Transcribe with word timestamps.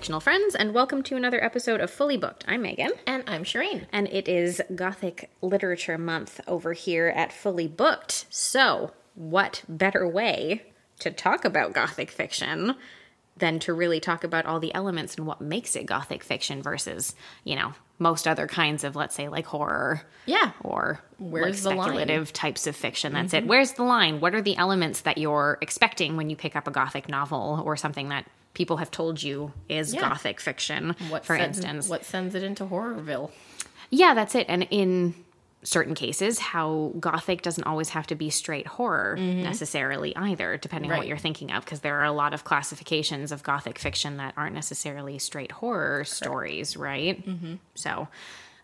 fictional 0.00 0.20
friends, 0.20 0.54
and 0.54 0.72
welcome 0.72 1.02
to 1.02 1.14
another 1.14 1.44
episode 1.44 1.78
of 1.80 1.90
Fully 1.90 2.16
Booked. 2.16 2.42
I'm 2.48 2.62
Megan, 2.62 2.90
And 3.06 3.22
I'm 3.26 3.44
Shireen. 3.44 3.84
and 3.92 4.08
it 4.08 4.28
is 4.28 4.62
Gothic 4.74 5.28
Literature 5.42 5.98
Month 5.98 6.40
over 6.46 6.72
here 6.72 7.08
at 7.08 7.34
Fully 7.34 7.68
Booked. 7.68 8.24
So, 8.30 8.92
what 9.14 9.62
better 9.68 10.08
way 10.08 10.62
to 11.00 11.10
talk 11.10 11.44
about 11.44 11.74
Gothic 11.74 12.10
fiction 12.10 12.76
than 13.36 13.58
to 13.60 13.74
really 13.74 14.00
talk 14.00 14.24
about 14.24 14.46
all 14.46 14.58
the 14.58 14.72
elements 14.74 15.16
and 15.16 15.26
what 15.26 15.42
makes 15.42 15.76
it 15.76 15.84
Gothic 15.84 16.24
fiction 16.24 16.62
versus, 16.62 17.14
you 17.44 17.54
know, 17.56 17.74
most 17.98 18.26
other 18.26 18.46
kinds 18.46 18.84
of, 18.84 18.96
let's 18.96 19.14
say, 19.14 19.28
like 19.28 19.44
horror 19.44 20.00
Yeah. 20.24 20.52
or 20.62 21.00
Where's 21.18 21.66
like? 21.66 21.76
Mm-hmm. 21.76 21.82
speculative 21.82 22.32
types 22.32 22.66
of 22.66 22.74
fiction. 22.74 23.12
That's 23.12 23.34
it. 23.34 23.46
Where's 23.46 23.72
the 23.74 23.82
line? 23.82 24.20
What 24.20 24.34
are 24.34 24.40
the 24.40 24.56
elements 24.56 25.02
that 25.02 25.18
you're 25.18 25.58
expecting 25.60 26.16
when 26.16 26.30
you 26.30 26.36
pick 26.36 26.56
up 26.56 26.66
a 26.66 26.70
gothic 26.70 27.06
novel 27.10 27.62
or 27.66 27.76
something 27.76 28.08
that 28.08 28.24
people 28.54 28.78
have 28.78 28.90
told 28.90 29.22
you 29.22 29.52
is 29.68 29.94
Yeah. 29.94 30.00
gothic 30.00 30.40
fiction, 30.40 30.96
What 31.08 31.24
for 31.24 31.36
sends- 31.36 31.58
instance? 31.58 31.88
What 31.88 32.04
sends 32.04 32.34
it 32.34 32.42
into 32.42 32.64
Horrorville? 32.66 33.30
Yeah, 33.90 34.14
that's 34.14 34.34
it. 34.34 34.46
And 34.48 34.66
in 34.70 35.14
certain 35.62 35.94
cases, 35.94 36.38
how 36.38 36.90
gothic 36.98 37.42
doesn't 37.42 37.64
always 37.64 37.90
have 37.90 38.06
to 38.06 38.14
be 38.14 38.30
straight 38.30 38.66
horror 38.66 39.16
necessarily 39.16 40.16
either, 40.16 40.56
depending 40.56 40.90
on 40.90 40.96
what 40.96 41.02
Mm-hmm. 41.02 41.08
You're 41.10 41.18
thinking 41.18 41.52
of, 41.52 41.64
because 41.64 41.80
there 41.80 41.98
are 42.00 42.04
a 42.04 42.12
lot 42.12 42.32
of 42.32 42.44
classifications 42.44 43.30
of 43.30 43.42
gothic 43.42 43.78
fiction 43.78 44.16
that 44.16 44.32
aren't 44.38 44.54
necessarily 44.54 45.18
straight 45.18 45.52
horror 45.52 46.04
stories, 46.04 46.76
right? 46.78 47.24
Mm-hmm. 47.26 47.54
So 47.74 48.08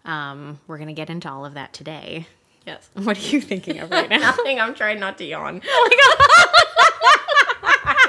um, 0.06 0.59
we're 0.66 0.78
going 0.78 0.88
to 0.88 0.95
get 0.95 1.10
into 1.10 1.29
all 1.30 1.45
of 1.45 1.54
that 1.54 1.73
today. 1.74 2.26
Yes. 2.66 2.88
What 2.95 3.18
are 3.18 3.29
you 3.29 3.40
thinking 3.42 3.79
of 3.80 3.90
right 3.90 4.09
now? 4.10 4.18
Nothing. 4.18 4.59
I'm 4.59 4.74
trying 4.74 4.98
not 4.98 5.18
to 5.18 5.24
yawn. 5.24 5.60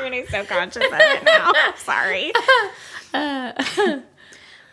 Renee's 0.01 0.29
so 0.29 0.43
conscious 0.45 0.83
of 0.83 0.91
it 0.93 1.23
now. 1.23 1.51
Sorry. 1.77 2.31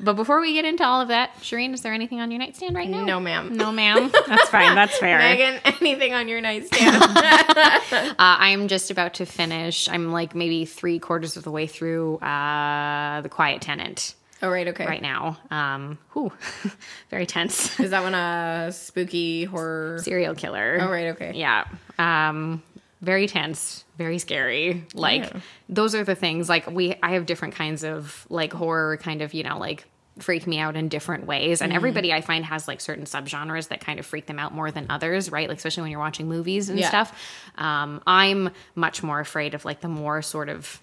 but 0.00 0.14
before 0.14 0.40
we 0.40 0.54
get 0.54 0.64
into 0.64 0.84
all 0.84 1.00
of 1.00 1.08
that, 1.08 1.34
Shireen, 1.40 1.74
is 1.74 1.82
there 1.82 1.92
anything 1.92 2.20
on 2.20 2.30
your 2.30 2.38
nightstand 2.38 2.74
right 2.74 2.88
now? 2.88 3.04
No, 3.04 3.20
ma'am. 3.20 3.56
No, 3.56 3.72
ma'am. 3.72 4.10
That's 4.26 4.48
fine. 4.48 4.74
That's 4.74 4.96
fair. 4.98 5.18
Megan, 5.18 5.60
anything 5.64 6.14
on 6.14 6.28
your 6.28 6.40
nightstand? 6.40 7.02
Uh, 7.02 8.14
I'm 8.18 8.68
just 8.68 8.90
about 8.90 9.14
to 9.14 9.26
finish. 9.26 9.88
I'm 9.88 10.12
like 10.12 10.34
maybe 10.34 10.64
three 10.64 10.98
quarters 10.98 11.36
of 11.36 11.44
the 11.44 11.50
way 11.50 11.66
through 11.66 12.16
uh, 12.18 13.20
The 13.20 13.28
Quiet 13.28 13.62
Tenant 13.62 14.14
oh, 14.44 14.50
right. 14.50 14.68
Okay. 14.68 14.86
right 14.86 15.02
now. 15.02 15.38
Um, 15.50 15.98
whew, 16.12 16.32
very 17.10 17.26
tense. 17.26 17.78
Is 17.80 17.90
that 17.90 18.02
one 18.02 18.14
a 18.14 18.70
spooky 18.72 19.44
horror? 19.44 19.98
Serial 20.02 20.34
killer. 20.34 20.78
Oh, 20.80 20.90
right. 20.90 21.08
Okay. 21.08 21.32
Yeah. 21.34 21.64
Um, 21.98 22.62
very 23.04 23.26
tense, 23.26 23.84
very 23.98 24.18
scary. 24.18 24.84
Like 24.94 25.22
Yeah. 25.24 25.40
those 25.68 25.94
are 25.94 26.04
the 26.04 26.14
things 26.14 26.48
like 26.48 26.70
we 26.70 26.96
I 27.02 27.12
have 27.12 27.26
different 27.26 27.54
kinds 27.54 27.84
of 27.84 28.26
like 28.30 28.52
horror 28.52 28.96
kind 28.96 29.22
of, 29.22 29.34
you 29.34 29.42
know, 29.44 29.58
like 29.58 29.84
freak 30.18 30.46
me 30.46 30.58
out 30.60 30.76
in 30.76 30.88
different 30.88 31.26
ways. 31.26 31.60
And 31.60 31.72
everybody 31.72 32.12
I 32.12 32.20
find 32.20 32.44
has 32.44 32.68
like 32.68 32.80
certain 32.80 33.04
subgenres 33.04 33.68
that 33.68 33.80
kind 33.80 33.98
of 33.98 34.06
freak 34.06 34.26
them 34.26 34.38
out 34.38 34.54
more 34.54 34.70
than 34.70 34.86
others, 34.88 35.30
right? 35.32 35.48
Like 35.48 35.58
especially 35.58 35.82
when 35.82 35.90
you're 35.90 35.98
watching 36.00 36.28
movies 36.28 36.68
and 36.68 36.78
Yeah. 36.78 36.88
stuff. 36.88 37.12
Um, 37.58 38.00
I'm 38.06 38.50
much 38.76 39.02
more 39.02 39.18
afraid 39.18 39.54
of 39.54 39.64
like 39.64 39.80
the 39.80 39.88
more 39.88 40.22
sort 40.22 40.48
of 40.48 40.80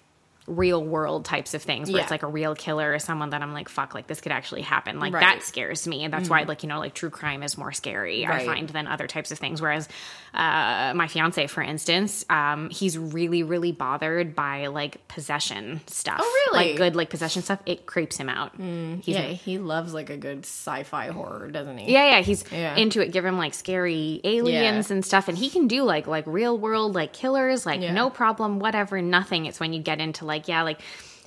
real 0.48 0.82
world 0.84 1.24
types 1.24 1.54
of 1.54 1.62
things 1.62 1.88
where 1.88 1.98
Yeah. 1.98 2.02
it's 2.02 2.10
like 2.10 2.24
a 2.24 2.26
real 2.28 2.54
killer 2.54 2.92
or 2.92 2.98
someone 2.98 3.30
that 3.30 3.42
I'm 3.42 3.52
like, 3.52 3.68
fuck, 3.68 3.94
like 3.94 4.08
this 4.08 4.20
could 4.20 4.32
actually 4.32 4.62
happen. 4.62 4.98
Like 4.98 5.12
Right. 5.12 5.22
Mm-hmm. 5.22 5.38
that 5.38 5.44
scares 5.44 5.86
me. 5.86 6.02
And 6.04 6.12
that's 6.12 6.28
why 6.28 6.42
like, 6.42 6.62
you 6.64 6.68
know, 6.68 6.80
like 6.80 6.94
true 6.94 7.10
crime 7.10 7.42
is 7.44 7.56
more 7.56 7.70
scary, 7.72 8.26
I 8.26 8.44
find, 8.44 8.68
than 8.68 8.86
other 8.88 9.06
types 9.06 9.30
of 9.30 9.38
things. 9.38 9.62
Whereas 9.62 9.88
uh, 10.34 10.92
my 10.96 11.08
fiance, 11.08 11.46
for 11.46 11.62
instance, 11.62 12.24
um, 12.30 12.70
he's 12.70 12.96
really, 12.98 13.42
really 13.42 13.70
bothered 13.72 14.34
by 14.34 14.66
like 14.68 15.06
possession 15.08 15.80
stuff. 15.86 16.18
Oh, 16.20 16.50
really? 16.52 16.68
Like 16.70 16.76
good 16.78 16.96
like 16.96 17.10
possession 17.10 17.42
stuff. 17.42 17.60
It 17.66 17.86
creeps 17.86 18.16
him 18.16 18.28
out. 18.28 18.52
He's 18.56 19.06
Yeah, 19.16 19.22
he 19.22 19.58
loves 19.58 19.92
like 19.94 20.10
a 20.10 20.16
good 20.16 20.40
sci-fi 20.44 21.08
horror, 21.08 21.50
doesn't 21.50 21.78
he? 21.78 21.92
yeah, 21.92 22.16
yeah, 22.16 22.20
he's 22.22 22.44
Yeah. 22.50 22.74
into 22.76 23.00
it. 23.00 23.12
Give 23.12 23.24
him 23.24 23.36
like 23.38 23.54
scary 23.54 24.20
aliens 24.24 24.88
Yeah. 24.90 24.94
and 24.94 25.04
stuff, 25.04 25.28
and 25.28 25.36
he 25.36 25.50
can 25.50 25.68
do 25.68 25.82
like 25.84 26.06
like 26.06 26.24
real 26.26 26.56
world 26.58 26.94
like 26.94 27.12
killers, 27.12 27.64
like 27.66 27.80
no 27.80 28.10
problem, 28.10 28.58
whatever, 28.58 29.00
nothing. 29.02 29.46
It's 29.46 29.60
when 29.60 29.72
you 29.72 29.80
get 29.80 30.00
into 30.00 30.24
like 30.24 30.41
yeah, 30.48 30.62
like 30.62 30.80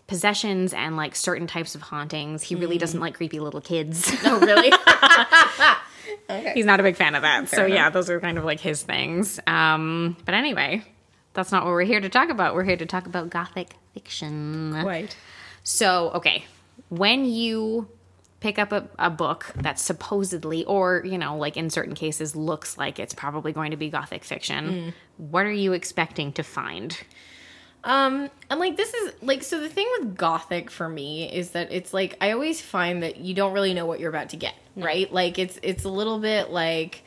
possessions 0.07 0.73
and 0.73 0.97
like 0.97 1.15
certain 1.15 1.47
types 1.47 1.75
of 1.75 1.81
hauntings. 1.81 2.43
He 2.43 2.55
really 2.55 2.77
doesn't 2.77 2.99
like 2.99 3.15
creepy 3.15 3.39
little 3.39 3.61
kids. 3.61 4.11
Oh, 4.23 4.39
really? 4.39 4.71
okay. 6.29 6.53
He's 6.53 6.65
not 6.65 6.79
a 6.79 6.83
big 6.83 6.95
fan 6.95 7.15
of 7.15 7.23
that. 7.23 7.49
so 7.49 7.57
Fair 7.57 7.67
yeah, 7.67 7.89
those 7.89 8.09
are 8.09 8.19
kind 8.19 8.37
of 8.37 8.43
like 8.43 8.59
his 8.59 8.83
things. 8.83 9.39
Um, 9.47 10.15
but 10.25 10.35
anyway, 10.35 10.83
that's 11.33 11.51
not 11.51 11.63
what 11.63 11.71
we're 11.71 11.83
here 11.83 11.99
to 11.99 12.09
talk 12.09 12.29
about. 12.29 12.55
We're 12.55 12.63
here 12.63 12.77
to 12.77 12.85
talk 12.85 13.07
about 13.07 13.29
gothic 13.29 13.75
fiction. 13.93 14.73
Right. 14.73 15.15
So, 15.63 16.11
okay, 16.11 16.45
when 16.89 17.25
you 17.25 17.87
pick 18.39 18.59
up 18.59 18.71
a, 18.71 18.87
a 18.99 19.09
book 19.09 19.51
that 19.55 19.79
supposedly, 19.79 20.63
or, 20.65 21.03
you 21.03 21.17
know, 21.17 21.35
like 21.35 21.57
in 21.57 21.71
certain 21.71 21.95
cases, 21.95 22.35
looks 22.35 22.77
like 22.77 22.99
it's 22.99 23.13
probably 23.13 23.51
going 23.51 23.71
to 23.71 23.77
be 23.77 23.89
gothic 23.89 24.23
fiction, 24.23 24.93
what 25.17 25.45
are 25.45 25.51
you 25.51 25.73
expecting 25.73 26.31
to 26.33 26.43
find? 26.43 26.97
Um, 27.85 28.29
and 28.49 28.59
like 28.59 28.77
this 28.77 28.93
is 28.93 29.13
like 29.21 29.43
so 29.43 29.59
the 29.61 29.69
thing 29.69 29.87
with 29.99 30.17
gothic 30.17 30.71
for 30.71 30.89
me 30.89 31.31
is 31.31 31.51
that 31.51 31.71
it's 31.71 31.93
like 31.93 32.17
I 32.19 32.31
always 32.31 32.59
find 32.59 33.03
that 33.03 33.17
you 33.17 33.33
don't 33.35 33.53
really 33.53 33.73
know 33.75 33.85
what 33.85 33.99
you're 33.99 34.09
about 34.09 34.29
to 34.29 34.37
get, 34.37 34.55
right? 34.75 35.11
Like 35.13 35.37
it's 35.37 35.59
it's 35.61 35.83
a 35.83 35.89
little 35.89 36.19
bit 36.19 36.49
like 36.49 37.03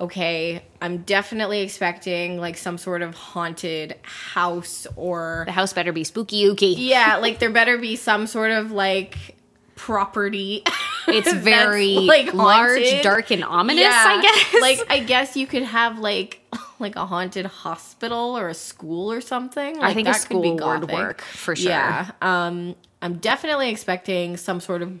okay, 0.00 0.64
I'm 0.80 0.98
definitely 0.98 1.60
expecting 1.60 2.38
like 2.38 2.56
some 2.56 2.78
sort 2.78 3.02
of 3.02 3.14
haunted 3.14 3.96
house 4.02 4.86
or 4.96 5.42
The 5.46 5.52
house 5.52 5.72
better 5.72 5.92
be 5.92 6.02
spooky 6.04 6.44
ooky. 6.44 6.74
yeah, 6.78 7.16
like 7.20 7.38
there 7.40 7.50
better 7.50 7.76
be 7.76 7.96
some 7.96 8.26
sort 8.28 8.52
of 8.52 8.70
like 8.72 9.36
property. 9.74 10.62
It's 11.08 11.32
very 11.42 11.94
like, 11.96 12.32
large, 12.32 13.02
dark, 13.02 13.30
and 13.32 13.42
ominous, 13.44 13.82
Yeah. 13.82 14.04
I 14.06 14.22
guess. 14.22 14.62
Like 14.62 14.86
I 14.88 15.00
guess 15.00 15.36
you 15.36 15.46
could 15.48 15.64
have 15.64 15.98
like 15.98 16.40
like 16.82 16.96
a 16.96 17.06
haunted 17.06 17.46
hospital 17.46 18.36
or 18.36 18.48
a 18.48 18.54
school 18.54 19.10
or 19.10 19.20
something. 19.20 19.78
Like, 19.78 19.90
I 19.90 19.94
think 19.94 20.08
a 20.08 20.12
that 20.12 20.18
could 20.18 20.22
school 20.22 20.42
be 20.42 20.50
would 20.50 20.90
work 20.90 21.22
for 21.22 21.56
sure. 21.56 21.70
Yeah. 21.70 22.10
Um 22.20 22.74
I'm 23.00 23.18
definitely 23.18 23.70
expecting 23.70 24.36
some 24.36 24.60
sort 24.60 24.82
of 24.82 24.92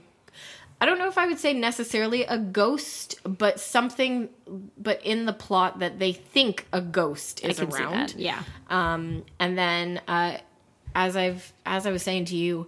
I 0.82 0.84
don't 0.84 0.98
know 0.98 1.06
if 1.06 1.16
I 1.16 1.28
would 1.28 1.38
say 1.38 1.52
necessarily 1.52 2.24
a 2.24 2.36
ghost, 2.36 3.20
but 3.22 3.60
something 3.60 4.28
but 4.76 5.00
in 5.04 5.26
the 5.26 5.32
plot 5.32 5.78
that 5.78 6.00
they 6.00 6.12
think 6.12 6.66
a 6.72 6.80
ghost 6.80 7.44
is 7.44 7.60
around. 7.60 8.16
Yeah. 8.16 8.42
Um, 8.68 9.24
and 9.38 9.56
then 9.56 10.00
uh, 10.08 10.38
as 10.92 11.16
I've 11.16 11.52
as 11.64 11.86
I 11.86 11.92
was 11.92 12.02
saying 12.02 12.24
to 12.26 12.36
you, 12.36 12.66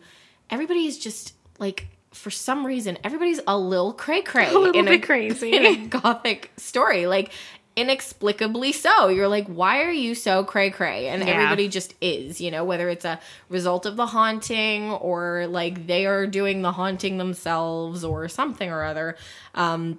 everybody 0.48 0.86
is 0.86 0.96
just 0.96 1.34
like 1.58 1.88
for 2.12 2.31
some 2.31 2.64
reason 2.64 2.96
everybody's 3.02 3.41
a 3.48 3.58
little 3.58 3.92
cray 3.92 4.22
cray 4.22 4.46
A 4.54 4.58
little 4.60 4.78
in 4.78 4.84
bit 4.84 5.02
crazy. 5.02 5.52
in 5.56 5.66
a 5.66 5.86
gothic 5.88 6.52
story, 6.56 7.08
like 7.08 7.32
inexplicably 7.76 8.72
so. 8.72 9.08
You're 9.08 9.28
like, 9.28 9.46
why 9.46 9.82
are 9.82 9.90
you 9.90 10.14
so 10.14 10.44
cray 10.44 10.70
cray? 10.70 11.08
And 11.08 11.22
Yeah. 11.22 11.34
everybody 11.34 11.68
just 11.68 11.94
is, 12.00 12.40
you 12.40 12.50
know, 12.50 12.64
whether 12.64 12.88
it's 12.88 13.04
a 13.04 13.18
result 13.48 13.84
of 13.86 13.96
the 13.96 14.06
haunting 14.06 14.90
or 14.90 15.46
like 15.48 15.86
they 15.86 16.06
are 16.06 16.26
doing 16.26 16.62
the 16.62 16.72
haunting 16.72 17.18
themselves 17.18 18.04
or 18.04 18.28
something 18.28 18.70
or 18.70 18.84
other. 18.84 19.16
Um, 19.54 19.98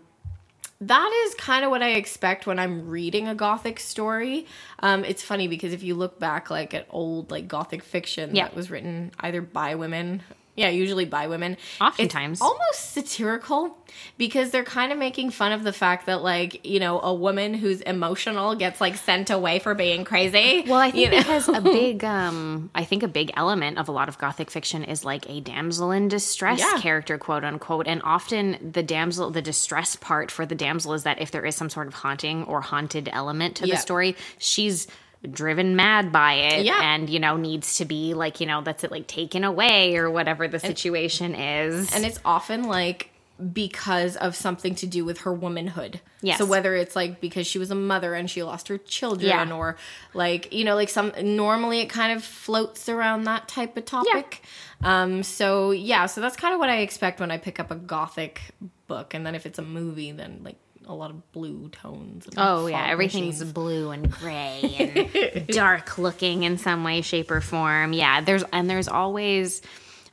that 0.81 1.23
is 1.27 1.35
kind 1.35 1.63
of 1.63 1.71
what 1.71 1.81
I 1.81 1.91
expect 1.91 2.45
when 2.47 2.59
I'm 2.59 2.89
reading 2.89 3.27
a 3.27 3.35
gothic 3.35 3.79
story. 3.79 4.45
Um, 4.79 5.05
it's 5.05 5.23
funny 5.23 5.47
because 5.47 5.71
if 5.73 5.83
you 5.83 5.95
look 5.95 6.19
back 6.19 6.49
like 6.49 6.73
at 6.73 6.85
old 6.89 7.31
like 7.31 7.47
gothic 7.47 7.81
fiction 7.83 8.35
Yeah. 8.35 8.45
that 8.45 8.55
was 8.55 8.69
written 8.69 9.11
either 9.21 9.41
by 9.41 9.75
women, 9.75 10.21
yeah, 10.55 10.69
usually 10.69 11.05
by 11.05 11.27
women, 11.27 11.57
Oftentimes. 11.81 12.37
it's 12.37 12.41
almost 12.41 12.93
satirical 12.93 13.77
because 14.17 14.51
they're 14.51 14.63
kind 14.63 14.91
of 14.91 14.97
making 14.97 15.29
fun 15.29 15.51
of 15.51 15.63
the 15.63 15.71
fact 15.73 16.05
that 16.07 16.21
like 16.23 16.65
you 16.65 16.79
know 16.79 16.99
a 17.01 17.13
woman 17.13 17.53
who's 17.53 17.81
emotional 17.81 18.55
gets 18.55 18.81
like 18.81 18.95
sent 18.95 19.29
away 19.29 19.59
for 19.59 19.73
being 19.75 20.03
crazy. 20.05 20.63
Well, 20.67 20.79
I 20.79 20.91
think 20.91 21.05
you 21.05 21.11
know? 21.11 21.17
because 21.17 21.47
a 21.49 21.61
big, 21.61 22.03
um, 22.03 22.69
I 22.75 22.83
think 22.83 23.03
a 23.03 23.07
big 23.07 23.31
element 23.35 23.77
of 23.77 23.87
a 23.87 23.91
lot 23.91 24.09
of 24.09 24.17
gothic 24.17 24.49
fiction 24.51 24.83
is 24.83 25.05
like 25.05 25.29
a 25.29 25.39
damsel 25.41 25.91
in 25.91 26.07
distress 26.07 26.59
Yeah. 26.59 26.79
character, 26.79 27.17
quote 27.17 27.43
unquote. 27.43 27.87
And 27.87 28.01
often 28.03 28.71
the 28.73 28.83
damsel, 28.83 29.29
the 29.31 29.41
distress 29.41 29.95
part 29.95 30.31
for 30.31 30.45
the 30.45 30.55
damsel 30.55 30.93
is 30.93 31.03
that 31.03 31.21
if 31.21 31.31
there 31.31 31.45
is 31.45 31.55
some 31.55 31.69
sort 31.69 31.87
of 31.87 31.93
haunting 31.93 32.43
or 32.45 32.61
haunted 32.61 33.09
element 33.11 33.57
to 33.57 33.67
Yeah. 33.67 33.75
the 33.75 33.81
story, 33.81 34.15
she's 34.37 34.87
driven 35.31 35.75
mad 35.75 36.11
by 36.11 36.33
it 36.33 36.65
Yeah. 36.65 36.79
and 36.81 37.09
you 37.09 37.19
know 37.19 37.37
needs 37.37 37.77
to 37.77 37.85
be 37.85 38.13
like 38.13 38.39
you 38.39 38.45
know 38.47 38.61
that's 38.61 38.83
it 38.83 38.91
like 38.91 39.07
taken 39.07 39.43
away 39.43 39.95
or 39.97 40.09
whatever 40.09 40.47
the 40.47 40.59
situation 40.59 41.35
is 41.35 41.93
and 41.93 42.05
it's 42.05 42.19
often 42.25 42.63
like 42.63 43.09
because 43.53 44.15
of 44.15 44.33
something 44.33 44.75
to 44.75 44.87
do 44.87 45.03
with 45.03 45.19
her 45.19 45.33
womanhood. 45.33 45.99
Yes. 46.21 46.37
So 46.37 46.45
whether 46.45 46.73
it's 46.73 46.95
like 46.95 47.19
because 47.19 47.45
she 47.45 47.59
was 47.59 47.69
a 47.69 47.75
mother 47.75 48.13
and 48.13 48.29
she 48.29 48.43
lost 48.43 48.69
her 48.69 48.77
children 48.77 49.27
Yeah. 49.27 49.53
or 49.53 49.75
like, 50.13 50.53
you 50.53 50.63
know, 50.63 50.73
like 50.75 50.87
some 50.87 51.11
normally 51.21 51.81
it 51.81 51.87
kind 51.89 52.13
of 52.15 52.23
floats 52.23 52.87
around 52.87 53.25
that 53.25 53.49
type 53.49 53.75
of 53.75 53.83
topic. 53.83 54.41
Um 54.81 55.21
so 55.21 55.71
yeah, 55.71 56.05
so 56.05 56.21
that's 56.21 56.37
kind 56.37 56.53
of 56.53 56.61
what 56.61 56.69
I 56.69 56.77
expect 56.77 57.19
when 57.19 57.29
I 57.29 57.37
pick 57.37 57.59
up 57.59 57.71
a 57.71 57.75
gothic 57.75 58.39
book 58.87 59.13
and 59.13 59.25
then 59.25 59.35
if 59.35 59.45
it's 59.45 59.59
a 59.59 59.63
movie 59.63 60.13
then 60.13 60.39
like 60.41 60.55
a 60.87 60.93
lot 60.93 61.09
of 61.11 61.31
blue 61.31 61.69
tones. 61.69 62.25
And 62.25 62.35
Oh 62.37 62.67
yeah, 62.67 62.85
everything's 62.87 63.39
machines. 63.39 63.53
blue 63.53 63.91
and 63.91 64.11
gray 64.19 65.07
and 65.37 65.47
dark 65.47 65.97
looking 65.97 66.43
in 66.43 66.57
some 66.57 66.83
way, 66.83 67.01
shape, 67.01 67.31
or 67.31 67.41
form. 67.41 67.93
Yeah, 67.93 68.21
there's 68.21 68.43
and 68.53 68.69
there's 68.69 68.87
always. 68.87 69.61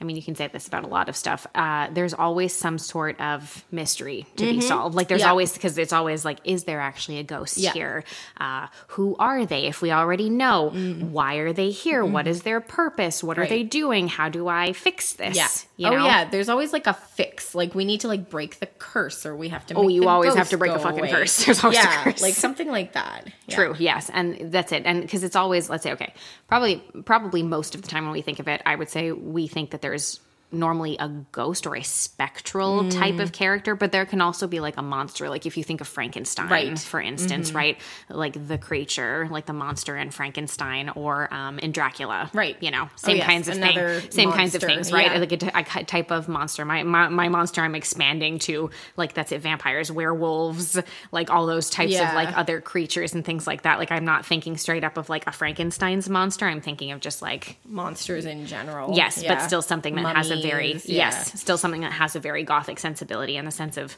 I 0.03 0.05
mean, 0.05 0.17
you 0.17 0.23
can 0.23 0.35
say 0.35 0.49
this 0.49 0.67
about 0.67 0.83
a 0.83 0.89
lot 0.89 1.09
of 1.09 1.15
stuff. 1.17 1.47
Uh, 1.55 1.87
there's 1.93 2.13
always 2.13 2.53
some 2.53 2.77
sort 2.77 3.21
of 3.21 3.65
mystery 3.71 4.27
to 4.37 4.45
be 4.45 4.61
solved. 4.61 4.97
Like, 4.97 5.07
there's 5.07 5.21
Mm-hmm. 5.21 5.27
Yeah. 5.27 5.31
always, 5.31 5.53
because 5.53 5.79
it's 5.79 5.93
always 5.93 6.25
like, 6.25 6.39
is 6.43 6.65
there 6.65 6.81
actually 6.81 7.19
a 7.19 7.23
ghost 7.23 7.57
Yeah. 7.57 7.73
here? 7.73 8.03
Uh, 8.41 8.67
who 8.89 9.15
are 9.21 9.47
they? 9.47 9.67
If 9.67 9.81
we 9.81 9.93
already 9.93 10.29
know, 10.29 10.71
why 10.71 11.37
are 11.37 11.53
they 11.53 11.71
here? 11.71 12.05
What 12.05 12.27
is 12.27 12.43
their 12.43 12.61
purpose? 12.61 13.23
What 13.23 13.39
are 13.39 13.45
Mm. 13.47 13.49
They 13.49 13.63
doing? 13.63 14.09
How 14.09 14.29
do 14.29 14.49
I 14.49 14.73
fix 14.73 15.13
this? 15.13 15.37
Yeah. 15.37 15.47
You 15.77 15.89
oh 15.99 16.05
yeah. 16.05 16.25
There's 16.31 16.49
always 16.49 16.73
like 16.73 16.87
a 16.89 16.95
fix. 16.95 17.55
Like 17.55 17.75
we 17.75 17.85
need 17.85 18.01
to 18.01 18.09
like 18.09 18.31
break 18.31 18.59
the 18.61 18.67
curse, 18.67 19.27
or 19.27 19.37
we 19.37 19.49
have 19.51 19.67
to. 19.67 19.75
Oh, 19.75 19.89
you 19.89 20.03
the 20.03 20.07
always 20.09 20.35
have 20.35 20.49
to 20.51 20.57
break 20.57 20.71
a 20.73 20.77
go 20.77 20.81
fucking 20.83 21.01
away. 21.01 21.11
curse. 21.11 21.45
There's 21.45 21.63
always 21.63 21.79
a 21.79 21.83
yeah, 21.83 22.05
curse. 22.05 22.23
like 22.23 22.35
something 22.35 22.69
like 22.69 22.93
that. 22.95 23.27
Yeah. 23.49 23.55
True. 23.57 23.75
Yes, 23.79 24.11
and 24.13 24.53
that's 24.53 24.73
it. 24.73 24.85
And 24.87 25.03
because 25.03 25.23
it's 25.25 25.35
always, 25.37 25.69
let's 25.69 25.83
say, 25.83 25.93
okay, 25.93 26.15
probably, 26.49 26.77
probably 27.05 27.43
most 27.43 27.75
of 27.75 27.83
the 27.83 27.89
time 27.89 28.05
when 28.05 28.13
we 28.13 28.23
think 28.23 28.39
of 28.39 28.47
it, 28.49 28.63
I 28.65 28.77
would 28.77 28.89
say 28.91 29.11
we 29.13 29.49
think 29.49 29.71
that 29.73 29.83
there's 29.83 29.92
there's 29.93 30.21
normally 30.53 30.97
a 30.99 31.09
ghost 31.33 31.67
or 31.67 31.75
a 31.77 31.83
spectral 31.83 32.89
type 32.91 33.19
of 33.19 33.33
character, 33.33 33.75
but 33.75 33.91
there 33.93 34.05
can 34.07 34.21
also 34.21 34.47
be 34.47 34.61
like 34.61 34.77
a 34.77 34.83
monster. 34.83 35.29
Like 35.29 35.47
if 35.47 35.57
you 35.57 35.65
think 35.65 35.81
of 35.81 35.89
Frankenstein, 35.89 36.49
Right. 36.49 36.67
Mm-hmm. 36.69 36.77
for 36.77 37.01
instance, 37.01 37.53
right? 37.53 37.79
Like 38.09 38.49
the 38.49 38.59
creature, 38.59 39.29
like 39.31 39.47
the 39.47 39.53
monster 39.53 39.97
in 39.97 40.11
Frankenstein, 40.11 40.91
or 40.91 41.33
um, 41.33 41.59
in 41.59 41.73
Dracula, 41.73 42.31
Right. 42.35 42.57
You 42.61 42.71
know, 42.71 42.85
Oh, 42.85 42.97
same 42.97 43.17
yes, 43.19 43.27
kinds 43.27 43.49
of 43.49 43.55
things, 43.57 44.15
same 44.15 44.31
kinds 44.33 44.55
of 44.55 44.63
things, 44.63 44.93
right? 44.93 45.11
yeah. 45.13 45.19
Like 45.19 45.33
a, 45.33 45.37
t- 45.37 45.49
a 45.55 45.63
ki- 45.65 45.85
type 45.85 46.11
of 46.11 46.29
monster. 46.29 46.65
My, 46.65 46.83
my 46.83 47.09
my 47.09 47.29
monster, 47.29 47.61
I'm 47.63 47.75
expanding 47.75 48.39
to 48.41 48.71
like 48.97 49.15
that's 49.15 49.33
it, 49.33 49.41
vampires, 49.41 49.91
werewolves, 49.91 50.79
like 51.13 51.31
all 51.31 51.47
those 51.47 51.71
types 51.71 51.95
of 51.95 52.15
like 52.15 52.37
other 52.37 52.61
creatures 52.61 53.15
and 53.15 53.25
things 53.25 53.47
like 53.47 53.63
that. 53.63 53.79
Like 53.79 53.91
I'm 53.91 54.05
not 54.05 54.27
thinking 54.27 54.57
straight 54.57 54.85
up 54.85 54.97
of 54.97 55.09
like 55.09 55.27
a 55.27 55.33
Frankenstein's 55.33 56.09
monster. 56.09 56.47
I'm 56.47 56.61
thinking 56.61 56.91
of 56.93 57.01
just 57.01 57.23
like 57.23 57.57
Monsters 57.67 58.25
in 58.25 58.47
general. 58.47 58.95
yes, 58.97 59.23
but 59.23 59.41
still 59.43 59.63
something 59.63 59.95
that 59.97 60.17
has 60.17 60.31
a 60.31 60.42
very 60.43 60.73
yeah. 60.73 60.81
yes, 61.11 61.41
still 61.41 61.59
something 61.59 61.81
that 61.83 61.93
has 61.93 62.17
a 62.17 62.21
very 62.21 62.43
gothic 62.45 62.79
sensibility 62.79 63.37
in 63.37 63.45
the 63.45 63.51
sense 63.51 63.77
of 63.77 63.97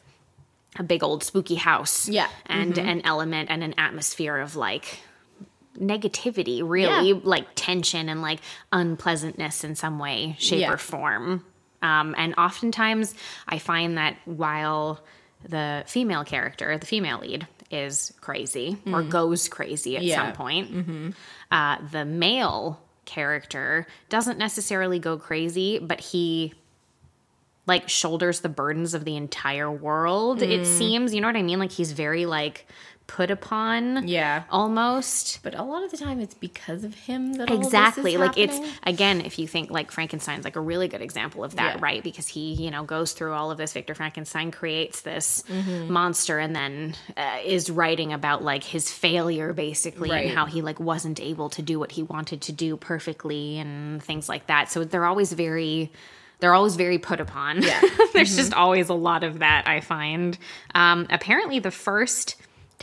a 0.79 0.83
big 0.83 1.03
old 1.05 1.23
spooky 1.23 1.55
house. 1.55 2.09
Yeah. 2.09 2.29
And 2.47 2.75
Mm-hmm. 2.75 2.89
an 2.89 3.03
element 3.05 3.51
and 3.51 3.63
an 3.63 3.75
atmosphere 3.79 4.37
of 4.39 4.57
like 4.57 4.99
negativity, 5.79 6.63
really, 6.65 7.11
Yeah. 7.11 7.21
like 7.23 7.47
tension 7.55 8.09
and 8.09 8.23
like 8.23 8.41
unpleasantness 8.73 9.65
in 9.65 9.75
some 9.75 9.99
way, 9.99 10.37
shape, 10.39 10.61
Yeah. 10.61 10.73
or 10.73 10.77
form. 10.79 11.45
Um, 11.83 12.15
and 12.17 12.35
oftentimes 12.39 13.15
I 13.47 13.59
find 13.59 13.99
that 13.99 14.17
while 14.25 15.01
the 15.49 15.85
female 15.87 16.25
character, 16.25 16.79
the 16.79 16.87
female 16.87 17.19
lead, 17.21 17.47
is 17.71 18.13
crazy 18.21 18.79
or 18.87 19.03
goes 19.03 19.49
crazy 19.49 19.97
at 19.97 20.03
Mm. 20.03 20.07
Yeah. 20.07 20.17
some 20.27 20.33
point, 20.35 21.15
uh, 21.51 21.77
the 21.91 22.05
male 22.05 22.81
character 23.05 23.87
doesn't 24.09 24.39
necessarily 24.39 24.99
go 24.99 25.17
crazy, 25.17 25.79
but 25.79 26.01
he 26.01 26.55
like 27.67 27.89
shoulders 27.89 28.41
the 28.41 28.49
burdens 28.49 28.95
of 28.95 29.05
the 29.05 29.17
entire 29.17 29.71
world. 29.71 30.41
Mm. 30.41 30.51
It 30.51 30.67
seems, 30.67 31.15
you 31.15 31.21
know 31.21 31.29
what 31.29 31.37
I 31.37 31.43
mean? 31.43 31.59
Like 31.59 31.73
he's 31.73 31.93
very 31.93 32.27
like 32.27 32.67
put 33.07 33.31
upon, 33.31 34.09
Yeah. 34.09 34.45
almost. 34.51 35.41
But 35.43 35.55
a 35.55 35.63
lot 35.63 35.85
of 35.85 35.91
the 35.91 35.97
time, 35.99 36.21
it's 36.21 36.35
because 36.35 36.85
of 36.85 36.95
him 36.95 37.35
that 37.35 37.51
all 37.51 37.59
this 37.59 37.67
is 37.67 37.73
Exactly. 37.75 38.17
Like 38.17 38.39
it's 38.39 38.59
again, 38.83 39.21
if 39.21 39.39
you 39.39 39.47
think 39.47 39.71
like 39.71 39.91
Frankenstein's 39.91 40.45
like 40.45 40.57
a 40.57 40.61
really 40.61 40.89
good 40.89 41.03
example 41.03 41.45
of 41.45 41.57
that, 41.57 41.75
Yeah. 41.77 41.81
right? 41.83 42.03
Because 42.03 42.27
he, 42.29 42.55
you 42.55 42.71
know, 42.71 42.83
goes 42.83 43.13
through 43.13 43.35
all 43.35 43.51
of 43.51 43.59
this. 43.59 43.73
Victor 43.75 43.95
Frankenstein 43.95 44.51
creates 44.51 45.03
this 45.03 45.45
Mm-hmm. 45.49 45.93
monster, 45.93 46.39
and 46.39 46.57
then 46.57 46.95
uh, 47.17 47.39
is 47.45 47.71
writing 47.71 48.13
about 48.13 48.43
like 48.43 48.65
his 48.65 48.91
failure, 48.91 49.53
basically, 49.53 50.11
Right. 50.11 50.27
and 50.27 50.35
how 50.37 50.47
he 50.47 50.63
like 50.63 50.81
wasn't 50.81 51.21
able 51.21 51.51
to 51.51 51.63
do 51.63 51.79
what 51.79 51.93
he 51.93 52.03
wanted 52.03 52.41
to 52.43 52.53
do 52.53 52.77
perfectly, 52.79 53.59
and 53.59 54.03
things 54.03 54.29
like 54.31 54.47
that. 54.47 54.71
So 54.71 54.83
they're 54.85 55.07
always 55.07 55.33
very. 55.33 55.93
They're 56.41 56.53
always 56.55 56.77
very 56.77 56.99
put 56.99 57.21
upon. 57.21 57.63
Yeah. 57.63 57.81
There's 58.13 58.35
just 58.37 58.53
always 58.53 58.89
a 58.89 58.95
lot 58.95 59.23
of 59.25 59.39
that, 59.39 59.69
I 59.69 59.81
find. 59.81 60.37
Um, 60.75 61.07
apparently, 61.09 61.59
the 61.61 61.71
first, 61.71 62.35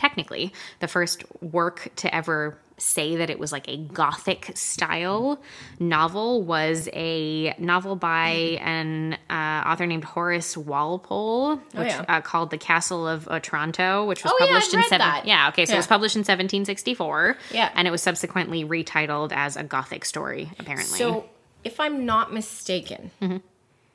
technically, 0.02 0.52
the 0.80 0.88
first 0.88 1.24
work 1.40 1.78
to 1.96 2.06
ever 2.14 2.58
say 2.78 3.14
that 3.16 3.30
it 3.30 3.38
was 3.38 3.52
like 3.52 3.68
a 3.68 3.76
gothic 3.76 4.50
style 4.56 5.40
novel 5.78 6.42
was 6.42 6.88
a 6.92 7.54
novel 7.58 7.94
by 7.94 8.30
an 8.60 9.16
uh, 9.30 9.62
author 9.70 9.86
named 9.86 10.02
Horace 10.02 10.56
Walpole, 10.56 11.56
which 11.56 11.62
Oh, 11.76 11.82
yeah. 11.84 12.04
uh, 12.08 12.20
called 12.20 12.50
The 12.50 12.58
Castle 12.58 13.06
of 13.06 13.28
Otranto, 13.28 14.04
which 14.06 14.24
was 14.24 14.32
Oh, 14.32 14.36
yeah, 14.40 14.46
published 14.46 14.74
I've 14.74 14.82
in 14.82 14.88
seven. 14.88 15.06
that. 15.06 15.26
Yeah, 15.26 15.48
okay, 15.50 15.64
so 15.66 15.74
it 15.74 15.76
was 15.76 15.86
published 15.86 16.16
in 16.16 16.20
1764. 16.20 17.36
Yeah. 17.52 17.70
and 17.76 17.86
it 17.86 17.92
was 17.92 18.02
subsequently 18.02 18.64
retitled 18.64 19.30
as 19.32 19.56
a 19.56 19.62
gothic 19.62 20.04
story. 20.04 20.50
Apparently, 20.58 20.98
So, 20.98 21.26
if 21.62 21.78
I'm 21.78 22.04
not 22.04 22.32
mistaken, 22.32 23.12
Mm-hmm. 23.20 23.36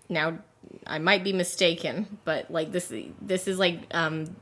now 0.07 0.37
I 0.85 0.99
might 0.99 1.23
be 1.25 1.33
mistaken, 1.33 2.19
but 2.23 2.49
like 2.49 2.71
this, 2.71 2.93
this 3.21 3.47
is 3.49 3.57
like 3.59 3.79
um, 3.91 4.35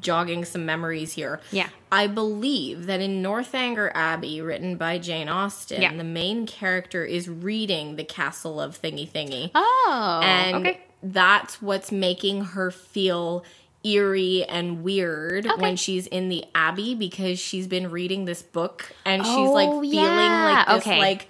jogging 0.00 0.44
some 0.44 0.64
memories 0.66 1.12
here. 1.12 1.40
Yeah. 1.50 1.68
I 1.90 2.06
believe 2.06 2.86
that 2.86 3.00
in 3.00 3.22
Northanger 3.22 3.90
Abbey, 3.94 4.40
written 4.40 4.76
by 4.76 4.98
Jane 4.98 5.28
Austen, 5.28 5.80
Yeah. 5.82 5.96
the 5.96 6.04
main 6.04 6.46
character 6.46 7.04
is 7.04 7.28
reading 7.28 7.96
the 7.96 8.04
Castle 8.04 8.60
of 8.60 8.80
Thingy 8.80 9.08
Thingy, 9.08 9.50
oh, 9.54 10.20
and 10.22 10.66
okay. 10.66 10.80
that's 11.02 11.62
what's 11.62 11.90
making 11.92 12.44
her 12.44 12.70
feel 12.70 13.44
eerie 13.84 14.44
and 14.48 14.82
weird 14.82 15.46
when 15.58 15.76
she's 15.76 16.06
in 16.08 16.28
the 16.28 16.44
abbey 16.54 16.94
because 16.96 17.38
she's 17.38 17.68
been 17.68 17.90
reading 17.90 18.24
this 18.24 18.42
book 18.42 18.92
and 19.04 19.24
she's 19.24 19.48
like 19.50 19.68
Oh, 19.68 19.80
feeling 19.80 19.94
yeah. 19.94 20.64
like 20.66 20.66
this 20.66 20.86
Okay. 20.86 20.98
like 20.98 21.28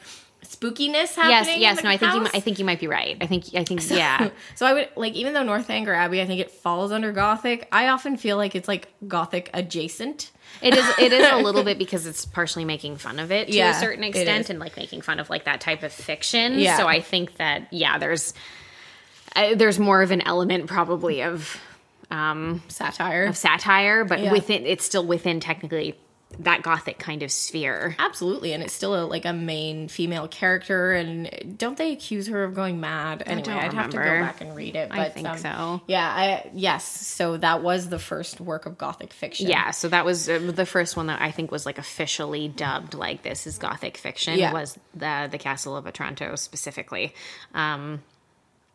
spookiness 0.49 0.93
Yes, 0.93 1.15
happening. 1.17 1.61
yes. 1.61 1.79
in 1.79 1.85
No, 1.85 1.91
I 1.91 1.97
think 1.99 2.15
you. 2.15 2.21
house. 2.21 2.31
I 2.35 2.41
think 2.41 2.59
you 2.59 2.65
might 2.65 2.81
be 2.81 2.87
right. 2.87 3.17
I 3.21 3.27
think. 3.27 3.45
I 3.55 3.65
think. 3.65 3.89
Yeah. 3.91 4.31
So 4.55 4.67
I 4.67 4.73
would 4.73 4.89
like 4.97 5.13
even 5.15 5.35
though 5.35 5.43
Northanger 5.43 5.93
Abbey, 5.95 6.21
I 6.23 6.27
think 6.27 6.41
it 6.41 6.51
falls 6.51 6.91
under 6.93 7.13
gothic. 7.13 7.69
I 7.71 7.89
often 7.89 8.17
feel 8.17 8.37
like 8.37 8.55
it's 8.55 8.67
like 8.69 8.89
gothic 9.07 9.51
adjacent. 9.55 10.31
It 10.63 10.75
is. 10.77 10.85
It 10.99 11.13
is 11.13 11.29
a 11.31 11.37
little 11.43 11.63
bit 11.63 11.79
because 11.79 12.07
it's 12.07 12.25
partially 12.25 12.65
making 12.65 12.97
fun 12.97 13.19
of 13.19 13.31
it 13.31 13.49
to 13.49 13.55
Yeah, 13.55 13.77
a 13.77 13.81
certain 13.81 14.03
extent, 14.03 14.49
and 14.51 14.59
like 14.59 14.77
making 14.77 15.03
fun 15.03 15.21
of 15.21 15.29
like 15.31 15.45
that 15.45 15.61
type 15.61 15.83
of 15.83 15.93
fiction. 15.93 16.59
Yeah. 16.59 16.77
So 16.79 16.87
I 16.89 17.01
think 17.01 17.37
that 17.37 17.69
yeah, 17.73 17.99
there's 17.99 18.33
uh, 19.37 19.55
there's 19.55 19.79
more 19.79 20.03
of 20.03 20.11
an 20.11 20.23
element 20.23 20.67
probably 20.67 21.23
of 21.23 21.61
um 22.11 22.63
Satire. 22.69 23.25
of 23.27 23.37
satire, 23.37 24.05
but 24.05 24.21
Yeah. 24.21 24.33
within 24.33 24.65
it's 24.67 24.85
still 24.85 25.05
within 25.07 25.41
technically 25.41 25.95
that 26.41 26.63
gothic 26.63 26.99
kind 26.99 27.23
of 27.23 27.33
sphere. 27.33 27.97
Absolutely, 27.99 28.53
and 28.53 28.63
it's 28.63 28.73
still 28.73 28.95
a, 28.95 29.05
like 29.05 29.25
a 29.25 29.33
main 29.33 29.89
female 29.89 30.29
character. 30.29 30.93
And 30.93 31.57
don't 31.57 31.77
they 31.77 31.93
accuse 31.93 32.29
her 32.29 32.45
of 32.45 32.55
going 32.55 32.81
mad? 32.81 33.23
Anyway, 33.27 33.53
I'd 33.53 33.73
have 33.73 33.91
to 33.91 33.97
go 33.97 34.03
back 34.03 34.41
and 34.41 34.55
read 34.55 34.77
it. 34.77 34.91
But, 34.91 34.99
I 34.99 35.09
think 35.09 35.29
um, 35.29 35.39
so. 35.39 35.81
Yeah, 35.87 36.07
I 36.07 36.51
yes. 36.55 36.85
So 36.85 37.37
that 37.39 37.63
was 37.63 37.89
the 37.89 37.99
first 37.99 38.41
work 38.41 38.67
of 38.67 38.79
gothic 38.79 39.13
fiction. 39.13 39.49
Yeah, 39.49 39.71
so 39.71 39.89
that 39.89 40.05
was 40.05 40.29
uh, 40.29 40.39
the 40.55 40.67
first 40.67 40.97
one 40.97 41.07
that 41.07 41.21
I 41.21 41.31
think 41.31 41.51
was 41.51 41.67
like 41.67 41.79
officially 41.79 42.49
dubbed 42.49 42.95
like 42.95 43.23
this 43.23 43.47
is 43.47 43.59
gothic 43.59 43.97
fiction 43.97 44.39
Yeah. 44.39 44.53
was 44.53 44.79
the 44.95 45.29
the 45.31 45.39
Castle 45.39 45.77
of 45.77 45.87
Otranto 45.87 46.37
specifically. 46.37 47.15
Um 47.55 48.03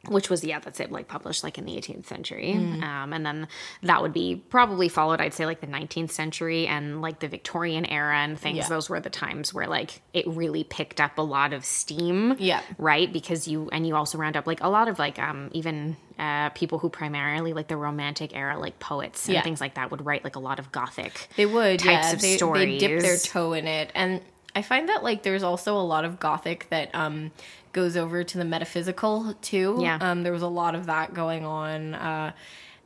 which 0.10 0.30
was 0.30 0.44
yeah 0.44 0.60
that's 0.60 0.80
it 0.82 0.92
like 0.92 1.08
published 1.08 1.44
like 1.44 1.58
in 1.58 1.66
the 1.66 1.72
18th 1.78 2.06
century 2.06 2.54
Mm. 2.54 2.84
um, 2.84 3.14
and 3.14 3.26
then 3.26 3.48
that 3.84 4.02
would 4.02 4.12
be 4.12 4.36
probably 4.50 4.90
followed 4.90 5.22
i'd 5.22 5.34
say 5.34 5.46
like 5.46 5.62
the 5.62 5.68
19th 5.68 6.12
century 6.12 6.68
and 6.68 7.02
like 7.02 7.20
the 7.20 7.28
victorian 7.30 7.86
era 7.86 8.18
and 8.18 8.38
things 8.38 8.58
Yeah. 8.58 8.68
those 8.70 8.90
were 8.90 9.00
the 9.00 9.10
times 9.10 9.54
where 9.54 9.68
like 9.68 10.02
it 10.14 10.28
really 10.28 10.64
picked 10.66 11.00
up 11.00 11.18
a 11.18 11.22
lot 11.22 11.54
of 11.54 11.64
steam 11.64 12.36
Yeah. 12.38 12.62
right 12.78 13.12
because 13.12 13.48
you 13.48 13.70
and 13.72 13.88
you 13.88 13.96
also 13.96 14.18
round 14.18 14.36
up 14.36 14.46
like 14.46 14.62
a 14.62 14.68
lot 14.70 14.88
of 14.90 15.00
like 15.00 15.20
um 15.20 15.50
even 15.54 15.96
uh 16.20 16.50
people 16.50 16.80
who 16.80 16.90
primarily 16.90 17.54
like 17.54 17.70
the 17.70 17.78
romantic 17.78 18.36
era 18.36 18.60
like 18.60 18.80
poets 18.80 19.26
and 19.28 19.36
Yeah. 19.36 19.42
things 19.42 19.62
like 19.62 19.76
that 19.76 19.90
would 19.90 20.06
write 20.06 20.24
like 20.26 20.36
a 20.36 20.40
lot 20.40 20.60
of 20.60 20.72
gothic 20.72 21.30
They 21.38 21.46
would, 21.46 21.80
types 21.80 22.08
yeah. 22.08 22.14
of 22.14 22.22
they, 22.22 22.36
They 22.38 22.78
dip 22.78 23.02
their 23.02 23.18
toe 23.18 23.54
in 23.54 23.68
it, 23.68 23.90
and 23.96 24.22
I 24.56 24.62
find 24.62 24.88
that 24.90 25.04
like 25.04 25.24
there's 25.24 25.44
also 25.44 25.76
a 25.78 25.82
lot 25.82 26.06
of 26.06 26.20
gothic 26.20 26.68
that 26.70 26.94
um 26.94 27.32
goes 27.72 27.98
over 27.98 28.24
to 28.24 28.38
the 28.38 28.46
metaphysical 28.46 29.34
too. 29.42 29.78
Yeah. 29.82 29.98
um, 30.00 30.22
there 30.24 30.32
was 30.34 30.44
a 30.44 30.48
lot 30.48 30.76
of 30.76 30.86
that 30.86 31.14
going 31.14 31.44
on. 31.46 31.96
Uh, 31.96 32.32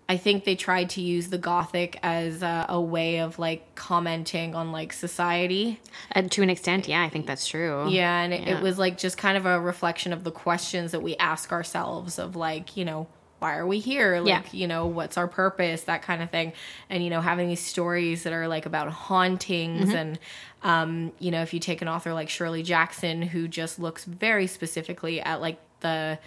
I 0.10 0.16
think 0.16 0.46
they 0.46 0.56
tried 0.56 0.92
to 0.92 1.02
use 1.02 1.28
the 1.28 1.38
gothic 1.38 2.00
as 2.02 2.42
a, 2.42 2.66
a 2.70 2.80
way 2.80 3.20
of 3.20 3.38
like 3.40 3.76
commenting 3.76 4.56
on 4.56 4.72
like 4.72 4.94
society. 4.94 5.82
and 6.12 6.32
to 6.32 6.42
an 6.42 6.50
extent 6.50 6.88
yeah 6.88 7.04
i 7.04 7.10
think 7.10 7.26
that's 7.28 7.46
true 7.46 7.90
Yeah, 7.90 8.22
and 8.22 8.34
it, 8.34 8.48
Yeah. 8.48 8.58
it 8.58 8.64
was 8.64 8.80
like 8.80 8.98
just 8.98 9.18
kind 9.18 9.36
of 9.38 9.46
a 9.46 9.60
reflection 9.60 10.14
of 10.14 10.24
the 10.24 10.32
questions 10.32 10.92
that 10.94 11.02
we 11.02 11.18
ask 11.18 11.52
ourselves 11.52 12.18
of 12.20 12.38
like, 12.38 12.78
you 12.78 12.86
know, 12.86 13.08
why 13.40 13.56
are 13.58 13.68
we 13.68 13.80
here? 13.80 14.20
Like, 14.20 14.28
Yeah. 14.28 14.60
you 14.60 14.68
know, 14.68 14.88
what's 14.88 15.18
our 15.18 15.28
purpose? 15.28 15.84
That 15.84 16.02
kind 16.02 16.22
of 16.24 16.30
thing. 16.32 16.54
And, 16.90 17.04
you 17.04 17.10
know, 17.10 17.22
having 17.22 17.48
these 17.50 17.60
stories 17.60 18.24
that 18.24 18.34
are 18.34 18.48
like 18.48 18.66
about 18.66 18.90
hauntings 18.92 19.90
Mm-hmm. 19.90 19.96
and, 19.96 20.20
um, 20.64 21.12
you 21.20 21.30
know, 21.32 21.42
if 21.44 21.54
you 21.54 21.60
take 21.60 21.82
an 21.82 21.88
author 21.88 22.14
like 22.14 22.30
Shirley 22.30 22.64
Jackson, 22.64 23.22
who 23.22 23.48
just 23.48 23.78
looks 23.80 24.06
very 24.06 24.48
specifically 24.48 25.22
at 25.22 25.40
like 25.40 25.60
the, 25.82 26.18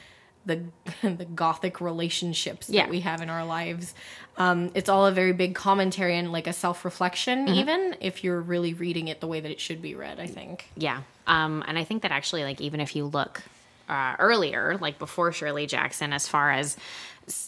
the 0.47 0.63
the 1.03 1.25
gothic 1.27 1.81
relationships 1.81 2.71
Yeah. 2.71 2.83
that 2.83 2.91
we 2.91 3.01
have 3.01 3.21
in 3.23 3.29
our 3.29 3.45
lives. 3.45 3.93
Um, 4.39 4.71
it's 4.75 4.89
all 4.89 5.07
a 5.07 5.13
very 5.13 5.33
big 5.33 5.55
commentary 5.55 6.17
and 6.17 6.31
like 6.33 6.47
a 6.47 6.53
self 6.53 6.85
reflection, 6.85 7.47
Mm-hmm. 7.47 7.55
even 7.57 7.97
if 8.01 8.23
you're 8.25 8.41
really 8.41 8.73
reading 8.73 9.09
it 9.09 9.21
the 9.21 9.27
way 9.27 9.41
that 9.41 9.51
it 9.51 9.61
should 9.61 9.83
be 9.83 9.95
read. 9.97 10.19
I 10.21 10.27
think. 10.27 10.71
Yeah. 10.77 11.03
Um, 11.27 11.63
and 11.67 11.77
I 11.79 11.85
think 11.85 12.03
that 12.03 12.13
actually, 12.13 12.45
like, 12.45 12.61
even 12.61 12.81
if 12.81 12.95
you 12.97 13.05
look 13.05 13.43
uh, 13.91 14.17
earlier, 14.19 14.79
like 14.81 14.99
before 14.99 15.33
Shirley 15.33 15.67
Jackson, 15.67 16.13
as 16.13 16.29
far 16.29 16.51
as 16.53 16.77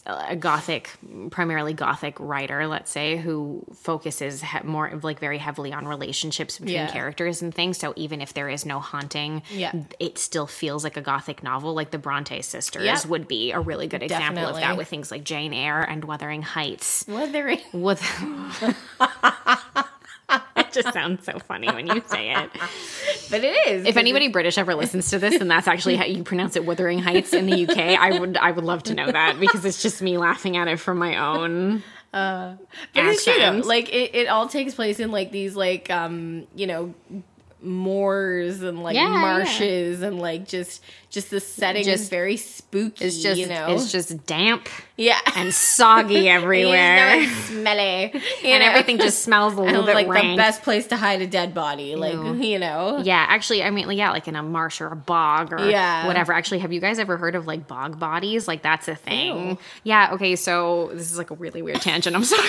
a 0.06 0.36
gothic 0.36 0.90
primarily 1.30 1.72
gothic 1.72 2.14
writer 2.20 2.68
let's 2.68 2.88
say 2.88 3.16
who 3.16 3.64
focuses 3.74 4.40
he- 4.40 4.60
more 4.62 5.00
like 5.02 5.18
very 5.18 5.38
heavily 5.38 5.72
on 5.72 5.88
relationships 5.88 6.56
between 6.58 6.76
Yeah. 6.76 6.86
characters 6.92 7.42
and 7.42 7.52
things 7.52 7.78
so 7.78 7.92
even 7.96 8.20
if 8.20 8.32
there 8.32 8.48
is 8.48 8.64
no 8.64 8.78
haunting 8.78 9.42
Yeah. 9.50 9.72
it 9.98 10.18
still 10.18 10.46
feels 10.46 10.84
like 10.84 10.96
a 10.96 11.00
gothic 11.00 11.42
novel 11.42 11.74
like 11.74 11.90
the 11.90 11.98
bronte 11.98 12.42
sisters 12.42 12.84
Yeah. 12.84 13.00
would 13.08 13.26
be 13.26 13.50
a 13.50 13.58
really 13.58 13.88
good 13.88 14.04
example 14.04 14.46
of 14.46 14.54
that 14.56 14.76
with 14.76 14.86
things 14.86 15.10
like 15.10 15.24
jane 15.24 15.52
eyre 15.52 15.82
and 15.82 16.04
wuthering 16.04 16.42
heights 16.42 17.04
Wuthering. 17.08 17.58
just 20.72 20.92
sounds 20.92 21.24
so 21.24 21.38
funny 21.38 21.68
when 21.68 21.86
you 21.86 22.02
say 22.06 22.32
it 22.34 22.50
But 23.30 23.44
it 23.44 23.68
is. 23.68 23.86
if 23.86 23.96
anybody 23.96 24.28
British 24.28 24.58
ever 24.58 24.74
listens 24.74 25.08
to 25.10 25.18
this, 25.18 25.40
and 25.40 25.50
that's 25.50 25.66
actually 25.68 25.96
how 25.96 26.04
you 26.04 26.22
pronounce 26.22 26.56
it, 26.56 26.64
Wuthering 26.64 26.98
Heights 26.98 27.32
in 27.32 27.46
the 27.46 27.66
UK, 27.66 27.76
I 27.78 28.18
would 28.18 28.36
I 28.36 28.50
would 28.50 28.64
love 28.64 28.82
to 28.84 28.94
know 28.94 29.10
that 29.10 29.38
because 29.40 29.64
it's 29.64 29.82
just 29.82 30.02
me 30.02 30.18
laughing 30.18 30.56
at 30.56 30.68
it 30.68 30.78
from 30.78 30.98
my 30.98 31.16
own. 31.16 31.82
But 32.12 32.58
it's 32.94 33.24
true 33.24 33.34
though. 33.38 33.62
Like 33.64 33.88
it, 33.88 34.14
it 34.14 34.28
all 34.28 34.48
takes 34.48 34.74
place 34.74 35.00
in 35.00 35.10
like 35.10 35.30
these 35.32 35.56
like 35.56 35.90
um 35.90 36.46
you 36.54 36.66
know 36.66 36.94
moors 37.62 38.62
and 38.62 38.82
like 38.82 38.94
Yeah, 38.96 39.04
yeah. 39.04 39.20
marshes 39.20 40.02
and 40.02 40.18
like 40.20 40.46
just 40.46 40.82
just 41.12 41.30
the 41.30 41.40
setting 41.40 41.82
is 41.82 41.86
Just- 41.86 42.10
very 42.10 42.38
spooky. 42.38 43.04
It's 43.04 43.22
just 43.22 43.38
you 43.38 43.46
know. 43.46 43.66
it's 43.68 43.92
just 43.92 44.24
damp 44.26 44.66
yeah. 44.96 45.18
and 45.36 45.52
soggy 45.52 46.26
everywhere, 46.38 47.26
smelly. 47.46 48.12
You 48.14 48.48
and 48.48 48.62
know? 48.62 48.70
everything 48.70 48.96
just 48.98 49.22
smells 49.22 49.52
a 49.52 49.56
little 49.60 49.80
and 49.80 49.86
bit 49.86 49.94
like 49.94 50.08
rank. 50.08 50.30
the 50.32 50.36
best 50.36 50.62
place 50.62 50.86
to 50.86 50.96
hide 50.96 51.20
a 51.20 51.26
dead 51.26 51.52
body. 51.52 51.96
Like 51.96 52.14
Ew. 52.14 52.34
you 52.40 52.58
know. 52.58 53.02
Yeah, 53.04 53.26
actually, 53.28 53.62
I 53.62 53.68
mean, 53.68 53.90
yeah, 53.90 54.10
like 54.10 54.26
in 54.26 54.36
a 54.36 54.42
marsh 54.42 54.80
or 54.80 54.86
a 54.86 54.96
bog 54.96 55.52
or 55.52 55.68
Yeah. 55.68 56.06
whatever. 56.06 56.32
Actually, 56.32 56.60
have 56.60 56.72
you 56.72 56.80
guys 56.80 56.98
ever 56.98 57.18
heard 57.18 57.34
of 57.34 57.46
like 57.46 57.68
bog 57.68 57.98
bodies? 57.98 58.48
Like, 58.48 58.62
that's 58.62 58.88
a 58.88 58.94
thing. 58.94 59.50
Ew. 59.50 59.58
Yeah. 59.84 60.14
Okay. 60.14 60.34
So 60.34 60.92
this 60.94 61.12
is 61.12 61.18
like 61.18 61.30
a 61.30 61.34
really 61.34 61.60
weird 61.60 61.82
tangent. 61.82 62.16
I'm 62.16 62.24
sorry. 62.24 62.48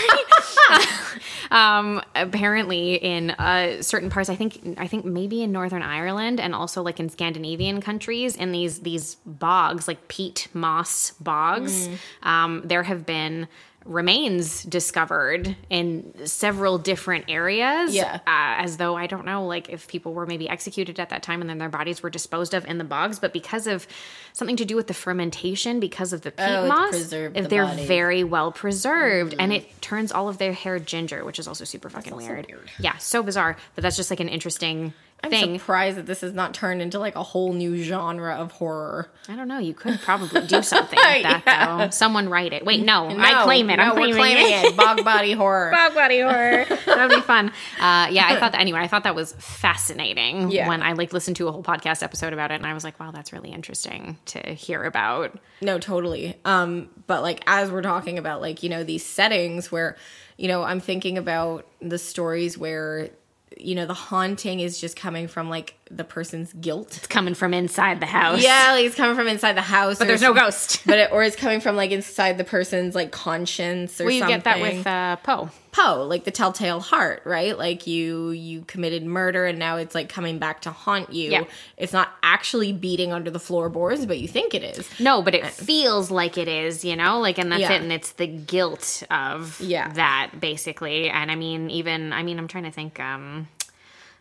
um, 1.51 2.01
apparently, 2.15 2.96
in 2.96 3.32
uh, 3.32 3.82
certain 3.82 4.10
parts, 4.10 4.29
I 4.29 4.36
think, 4.36 4.75
I 4.77 4.88
think 4.88 5.03
maybe 5.03 5.43
in 5.43 5.51
Northern 5.51 5.82
Ireland 5.82 6.39
and 6.39 6.55
also 6.55 6.82
like 6.82 7.00
in 7.01 7.10
Scandinavian 7.10 7.82
countries, 7.82 8.38
in 8.38 8.52
these 8.53 8.79
these 8.79 9.15
bogs, 9.25 9.88
like 9.88 10.07
peat 10.07 10.48
moss 10.53 11.12
bogs, 11.19 11.89
Mm. 11.89 11.98
um, 12.27 12.62
there 12.63 12.83
have 12.83 13.05
been 13.05 13.48
remains 13.86 14.63
discovered 14.63 15.57
in 15.69 16.13
several 16.25 16.77
different 16.77 17.25
areas 17.27 17.93
Yeah. 17.93 18.15
uh, 18.25 18.63
as 18.63 18.77
though 18.77 18.95
I 18.95 19.07
don't 19.07 19.25
know, 19.25 19.45
like 19.45 19.67
if 19.67 19.89
people 19.89 20.13
were 20.13 20.25
maybe 20.25 20.48
executed 20.48 21.01
at 21.01 21.10
that 21.10 21.22
time 21.22 21.41
and 21.41 21.50
then 21.50 21.57
their 21.57 21.67
bodies 21.67 22.01
were 22.01 22.10
disposed 22.10 22.53
of 22.53 22.65
in 22.65 22.77
the 22.77 22.86
bogs, 22.86 23.19
but 23.19 23.33
because 23.33 23.67
of 23.67 23.86
something 24.31 24.55
to 24.55 24.63
do 24.63 24.77
with 24.77 24.88
the 24.88 24.93
fermentation, 24.93 25.81
because 25.81 26.13
of 26.13 26.22
the 26.22 26.31
peat 26.31 26.45
Oh, 26.48 26.67
moss, 26.67 27.07
the 27.10 27.29
they're 27.50 27.65
bodies. 27.65 27.86
very 27.86 28.24
well 28.24 28.53
preserved, 28.53 29.36
and 29.38 29.51
it 29.51 29.81
turns 29.81 30.13
all 30.13 30.29
of 30.29 30.38
their 30.38 30.53
hair 30.53 30.79
ginger, 30.79 31.25
which 31.25 31.38
is 31.38 31.48
also 31.48 31.65
super 31.65 31.89
fucking 31.89 32.15
weird. 32.15 32.48
weird. 32.48 32.72
Yeah, 32.79 32.98
so 33.00 33.22
bizarre, 33.22 33.57
but 33.75 33.81
that's 33.81 33.98
just 33.98 34.10
like 34.10 34.22
an 34.22 34.29
interesting 34.29 34.93
I'm 35.24 35.58
surprised 35.58 35.98
that 35.98 36.06
this 36.06 36.22
has 36.22 36.34
not 36.34 36.53
turned 36.53 36.82
into 36.82 37.00
like 37.00 37.15
a 37.15 37.24
whole 37.24 37.53
new 37.53 37.82
genre 37.82 38.36
of 38.36 38.51
horror. 38.51 39.10
I 39.30 39.36
don't 39.36 39.48
know. 39.48 39.58
You 39.60 39.74
could 39.74 40.00
probably 40.01 40.46
do 40.48 40.62
something 40.62 40.98
with 40.98 41.24
that 41.24 41.44
Yeah. 41.46 41.77
though. 41.77 41.89
Someone 41.92 42.27
write 42.30 42.51
it. 42.53 42.65
Wait, 42.65 42.84
no, 42.84 43.08
I 43.10 43.44
claim 43.44 43.70
it. 43.70 43.80
I'm 43.80 43.89
no, 43.89 43.94
claiming, 43.94 44.12
we're 44.15 44.18
claiming 44.20 44.46
it. 44.48 44.65
it. 44.65 44.77
Bog 44.77 45.03
body 45.03 45.32
horror. 45.32 45.72
Bog 45.75 45.96
body 45.96 46.20
horror. 46.20 46.65
That 46.86 47.08
would 47.10 47.15
be 47.15 47.22
fun. 47.22 47.50
Uh, 47.80 48.08
yeah, 48.12 48.25
I 48.27 48.38
thought 48.39 48.51
that 48.51 48.62
anyway. 48.62 48.80
I 48.80 48.88
thought 48.88 49.03
that 49.06 49.15
was 49.15 49.34
fascinating 49.38 50.51
Yeah. 50.51 50.68
when 50.68 50.82
I 50.82 50.94
like 50.94 51.13
listened 51.13 51.38
to 51.38 51.48
a 51.48 51.51
whole 51.51 51.63
podcast 51.63 52.03
episode 52.03 52.34
about 52.34 52.51
it, 52.51 52.56
and 52.56 52.65
I 52.65 52.74
was 52.74 52.84
like, 52.84 53.00
wow, 53.00 53.12
that's 53.12 53.32
really 53.34 53.51
interesting 53.51 54.18
to 54.25 54.39
hear 54.53 54.84
about. 54.84 55.38
No, 55.62 55.80
totally. 55.80 56.38
Um, 56.46 56.89
but 57.08 57.22
like 57.22 57.42
as 57.48 57.72
we're 57.72 57.82
talking 57.82 58.18
about 58.18 58.42
like, 58.42 58.62
you 58.63 58.70
know, 58.70 58.84
these 58.84 59.06
settings 59.06 59.72
where, 59.72 59.96
you 60.38 60.48
know, 60.48 60.63
I'm 60.63 60.80
thinking 60.80 61.18
about 61.18 61.65
the 61.82 61.98
stories 61.98 62.58
where, 62.58 63.10
you 63.57 63.75
know, 63.75 63.86
the 63.86 63.93
haunting 63.93 64.60
is 64.60 64.79
just 64.79 64.95
coming 64.95 65.27
from 65.27 65.50
like 65.50 65.75
the 65.95 66.03
person's 66.03 66.51
guilt. 66.53 66.97
It's 66.97 67.07
coming 67.07 67.33
from 67.33 67.53
inside 67.53 68.00
the 68.00 68.05
house. 68.05 68.41
Yeah, 68.43 68.71
like 68.73 68.85
it's 68.85 68.95
coming 68.95 69.15
from 69.15 69.27
inside 69.27 69.53
the 69.57 69.62
house. 69.62 70.00
but 70.00 70.07
there's 70.07 70.21
no 70.21 70.33
ghost. 70.33 70.81
But 70.85 70.97
it, 71.00 71.12
or 71.12 71.23
it's 71.23 71.35
coming 71.35 71.59
from 71.59 71.75
like 71.75 71.91
inside 71.91 72.38
the 72.38 72.43
person's 72.43 72.95
like 72.95 73.12
conscience 73.12 74.00
or 74.01 74.05
Well, 74.05 74.13
you 74.13 74.19
something. 74.21 74.38
get 74.38 74.43
that 74.45 74.62
with 74.62 74.88
uh, 74.88 75.15
Poe. 75.17 75.50
Poe, 75.71 76.05
like 76.07 76.23
the 76.23 76.29
telltale 76.31 76.79
heart, 76.79 77.23
right? 77.25 77.57
Like 77.57 77.88
you 77.88 78.29
you 78.29 78.62
committed 78.62 79.03
murder 79.03 79.45
and 79.47 79.57
now 79.57 79.77
it's 79.77 79.95
like 79.95 80.07
coming 80.07 80.38
back 80.38 80.62
to 80.62 80.71
haunt 80.71 81.12
you. 81.12 81.31
Yeah. 81.31 81.43
It's 81.77 81.93
not 81.93 82.09
actually 82.21 82.73
beating 82.73 83.12
under 83.12 83.31
the 83.31 83.39
floorboards, 83.39 84.05
but 84.05 84.19
you 84.19 84.27
think 84.27 84.53
it 84.53 84.63
is. 84.63 84.88
No, 85.00 85.23
but 85.23 85.33
it 85.33 85.47
feels 85.47 86.12
like 86.12 86.38
it 86.38 86.47
is, 86.47 86.85
you 86.85 86.95
know, 86.95 87.19
like, 87.19 87.39
and 87.39 87.51
that's 87.51 87.62
Yeah. 87.62 87.73
it, 87.73 87.81
and 87.81 87.91
it's 87.91 88.12
the 88.12 88.27
guilt 88.27 89.01
of 89.09 89.59
Yeah. 89.62 89.91
that 89.93 90.39
basically. 90.39 91.09
And 91.09 91.31
I 91.31 91.35
mean, 91.35 91.71
even 91.71 92.13
I 92.13 92.21
mean, 92.23 92.38
I'm 92.38 92.47
trying 92.47 92.65
to 92.65 92.71
think. 92.71 93.00
um 93.00 93.47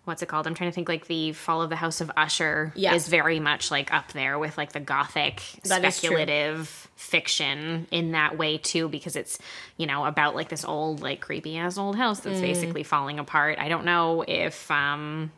What's 0.05 0.21
it 0.21 0.27
called? 0.27 0.49
I'm 0.49 0.55
trying 0.55 0.71
to 0.71 0.75
think. 0.75 0.89
Like 0.89 1.07
the 1.07 1.33
Fall 1.33 1.63
of 1.63 1.71
the 1.71 1.77
House 1.77 2.01
of 2.01 2.11
Usher 2.17 2.73
Yeah. 2.75 2.95
is 2.95 3.07
very 3.07 3.39
much 3.39 3.71
like 3.71 3.93
up 3.95 4.13
there 4.13 4.37
with 4.39 4.59
like 4.59 4.73
the 4.73 4.81
gothic 4.81 5.41
That 5.65 5.77
speculative 5.95 6.89
fiction 6.97 7.87
in 7.93 8.13
that 8.13 8.37
way 8.37 8.59
too, 8.59 8.89
because 8.89 9.15
it's 9.15 9.39
you 9.77 9.87
know 9.87 10.05
about 10.05 10.35
like 10.35 10.49
this 10.49 10.65
old 10.65 11.03
like 11.03 11.21
creepy 11.21 11.57
ass 11.57 11.79
old 11.79 11.97
house 11.97 12.21
that's 12.21 12.39
Mm. 12.39 12.43
basically 12.43 12.83
falling 12.83 13.19
apart. 13.21 13.59
I 13.61 13.69
don't 13.69 13.85
know 13.85 14.25
if 14.27 14.69
um 14.71 15.31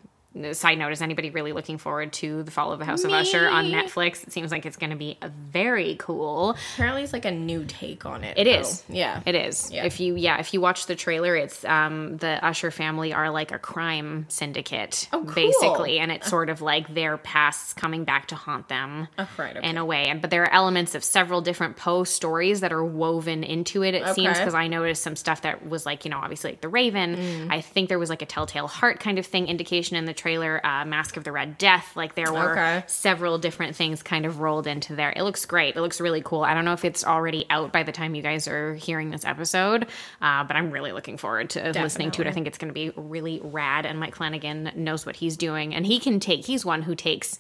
side 0.53 0.79
note 0.79 0.93
is 0.93 1.01
anybody 1.01 1.31
really 1.31 1.53
looking 1.53 1.79
forward 1.79 2.13
to 2.13 2.43
the 2.43 2.51
fall 2.51 2.73
of 2.73 2.79
the 2.81 2.85
house 2.85 3.05
of 3.05 3.13
usher 3.13 3.49
on 3.49 3.67
netflix 3.67 4.23
it 4.27 4.33
seems 4.33 4.51
like 4.51 4.67
it's 4.67 4.77
going 4.77 4.91
to 4.91 4.97
be 4.97 5.17
a 5.23 5.29
very 5.29 5.95
cool 5.99 6.57
Apparently 6.75 7.03
it's 7.05 7.13
like 7.13 7.25
a 7.25 7.31
new 7.31 7.65
take 7.67 8.05
on 8.05 8.25
it. 8.25 8.37
It 8.37 8.45
though. 8.45 8.61
is. 8.61 8.83
Yeah. 8.89 9.21
it 9.27 9.35
is 9.37 9.71
Yeah. 9.71 9.85
if 9.85 10.01
you 10.01 10.17
yeah 10.17 10.39
if 10.41 10.53
you 10.53 10.61
watch 10.61 10.87
the 10.87 10.97
trailer 10.97 11.37
it's 11.37 11.65
um 11.65 12.17
the 12.17 12.45
usher 12.45 12.71
family 12.73 13.13
are 13.13 13.31
like 13.31 13.53
a 13.53 13.59
crime 13.59 14.27
syndicate 14.29 15.09
Oh, 15.13 15.23
cool. 15.25 15.35
basically 15.35 15.99
and 16.01 16.11
it's 16.11 16.29
sort 16.29 16.51
of 16.51 16.61
like 16.61 16.93
their 16.93 17.17
pasts 17.17 17.73
coming 17.73 18.05
back 18.05 18.27
to 18.29 18.35
haunt 18.35 18.69
them 18.69 19.09
Oh, 19.19 19.29
right, 19.39 19.57
okay. 19.57 19.69
in 19.69 19.77
a 19.79 19.85
way 19.85 20.07
and 20.09 20.21
but 20.21 20.31
there 20.31 20.43
are 20.43 20.53
elements 20.53 20.95
of 20.95 21.05
several 21.05 21.41
different 21.43 21.77
poe 21.77 22.05
stories 22.05 22.61
that 22.61 22.73
are 22.73 22.85
woven 22.85 23.45
into 23.45 23.83
it 23.85 23.95
it 23.95 24.07
seems 24.15 24.31
Okay. 24.31 24.41
because 24.41 24.55
i 24.55 24.67
noticed 24.67 25.03
some 25.03 25.17
stuff 25.17 25.43
that 25.43 25.69
was 25.69 25.87
like 25.87 26.05
you 26.05 26.11
know 26.11 26.19
obviously 26.19 26.51
like 26.51 26.61
the 26.61 26.69
raven 26.69 27.15
Mm. 27.17 27.53
i 27.53 27.61
think 27.61 27.89
there 27.89 27.99
was 27.99 28.11
like 28.11 28.23
a 28.23 28.27
telltale 28.27 28.67
heart 28.67 28.99
kind 28.99 29.19
of 29.19 29.27
thing 29.27 29.47
indication 29.47 29.97
in 29.97 30.05
the 30.05 30.15
trailer 30.25 30.65
uh 30.65 30.87
mask 30.87 31.19
of 31.19 31.25
the 31.25 31.33
red 31.33 31.59
death. 31.59 31.95
Like 31.95 32.15
there 32.15 32.33
were 32.33 32.53
Okay. 32.53 32.85
several 32.87 33.37
different 33.37 33.77
things 33.77 34.03
kind 34.03 34.25
of 34.25 34.41
rolled 34.41 34.67
into 34.67 34.97
there. 34.97 35.13
It 35.15 35.23
looks 35.23 35.45
great. 35.45 35.77
It 35.77 35.81
looks 35.83 36.01
really 36.01 36.23
cool. 36.25 36.43
I 36.45 36.55
don't 36.55 36.65
know 36.65 36.73
if 36.73 36.83
it's 36.85 37.05
already 37.05 37.45
out 37.51 37.73
by 37.73 37.83
the 37.83 37.93
time 37.93 38.15
you 38.15 38.23
guys 38.23 38.49
are 38.49 38.75
hearing 38.75 39.11
this 39.11 39.25
episode 39.27 39.87
uh, 40.23 40.45
but 40.45 40.57
i'm 40.57 40.71
really 40.71 40.93
looking 40.93 41.19
forward 41.19 41.51
to 41.51 41.73
listening 41.83 42.11
to 42.13 42.23
it. 42.23 42.27
I 42.27 42.33
think 42.33 42.47
it's 42.47 42.57
going 42.59 42.69
to 42.69 42.75
be 42.75 42.91
really 42.97 43.41
rad 43.43 43.85
and 43.85 44.01
mike 44.01 44.15
flanagan 44.15 44.71
knows 44.75 45.05
what 45.05 45.17
he's 45.17 45.37
doing 45.37 45.75
and 45.75 45.85
he 45.85 45.99
can 45.99 46.21
take 46.21 46.47
he's 46.47 46.65
one 46.65 46.81
who 46.83 46.95
takes 46.95 47.39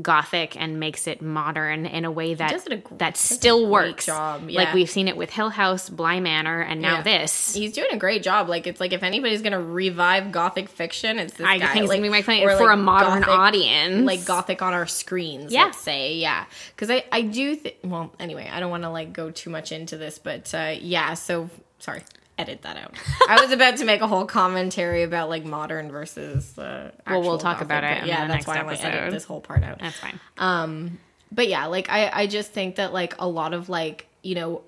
gothic 0.00 0.58
and 0.58 0.80
makes 0.80 1.06
it 1.06 1.20
modern 1.20 1.84
in 1.84 2.06
a 2.06 2.10
way 2.10 2.32
that 2.32 2.66
a 2.70 2.82
that 2.96 3.16
still 3.18 3.66
works 3.66 4.06
job, 4.06 4.48
like 4.48 4.72
we've 4.72 4.88
seen 4.88 5.06
it 5.06 5.18
with 5.18 5.28
hill 5.28 5.50
house 5.50 5.90
bly 5.90 6.18
manor 6.18 6.62
and 6.62 6.80
now 6.80 6.96
Yeah. 6.96 7.02
this 7.02 7.54
He's 7.54 7.72
doing 7.72 7.88
a 7.92 7.98
great 7.98 8.22
job. 8.22 8.48
Like 8.48 8.66
it's 8.66 8.80
like 8.80 8.94
if 8.94 9.02
anybody's 9.02 9.42
gonna 9.42 9.60
revive 9.60 10.32
gothic 10.32 10.70
fiction, 10.70 11.18
it's 11.18 11.34
this 11.34 11.46
I 11.46 11.58
guy. 11.58 11.66
think 11.74 11.88
like, 11.88 11.96
gonna 11.98 12.02
be 12.02 12.08
or, 12.46 12.56
for 12.56 12.64
like, 12.68 12.74
a 12.74 12.76
modern 12.78 13.20
gothic- 13.20 13.28
audience. 13.28 14.06
like 14.06 14.24
gothic 14.24 14.62
on 14.62 14.72
our 14.72 14.86
screens. 14.86 15.52
Yeah. 15.52 15.64
let's 15.64 15.78
say 15.80 16.14
yeah. 16.14 16.46
Because 16.74 16.90
I 16.90 17.04
I 17.12 17.20
do 17.20 17.56
th- 17.56 17.76
well 17.84 18.14
anyway. 18.18 18.48
I 18.50 18.60
don't 18.60 18.70
want 18.70 18.84
to 18.84 18.90
like 18.90 19.12
go 19.12 19.30
too 19.30 19.50
much 19.50 19.72
into 19.72 19.98
this, 19.98 20.18
but 20.18 20.54
uh, 20.54 20.74
yeah. 20.80 21.12
So 21.14 21.50
sorry. 21.80 22.02
Edit 22.42 22.62
that 22.62 22.76
out. 22.76 22.94
I 23.28 23.40
was 23.40 23.50
about 23.52 23.76
to 23.78 23.84
make 23.84 24.00
a 24.00 24.06
whole 24.06 24.26
commentary 24.26 25.02
about 25.02 25.28
like 25.28 25.44
modern 25.44 25.90
versus. 25.90 26.56
Uh, 26.58 26.90
Well, 27.06 27.22
we'll 27.22 27.38
talk 27.38 27.56
Gothic, 27.58 27.64
about 27.66 27.84
it 27.84 28.06
Yeah, 28.06 28.22
the 28.22 28.28
that's 28.28 28.34
next 28.34 28.46
why 28.46 28.56
I'm 28.58 28.66
like 28.66 28.84
edit 28.84 29.10
this 29.12 29.24
whole 29.24 29.40
part 29.40 29.62
out. 29.62 29.78
that's 29.80 29.98
fine 29.98 30.20
Um, 30.38 30.98
but 31.30 31.48
yeah 31.48 31.64
like 31.66 31.88
i 31.88 32.10
i 32.12 32.26
just 32.26 32.50
think 32.52 32.76
that 32.76 32.92
like 32.92 33.14
a 33.18 33.26
lot 33.26 33.54
of 33.54 33.68
like 33.70 34.06
you 34.22 34.34
know 34.34 34.62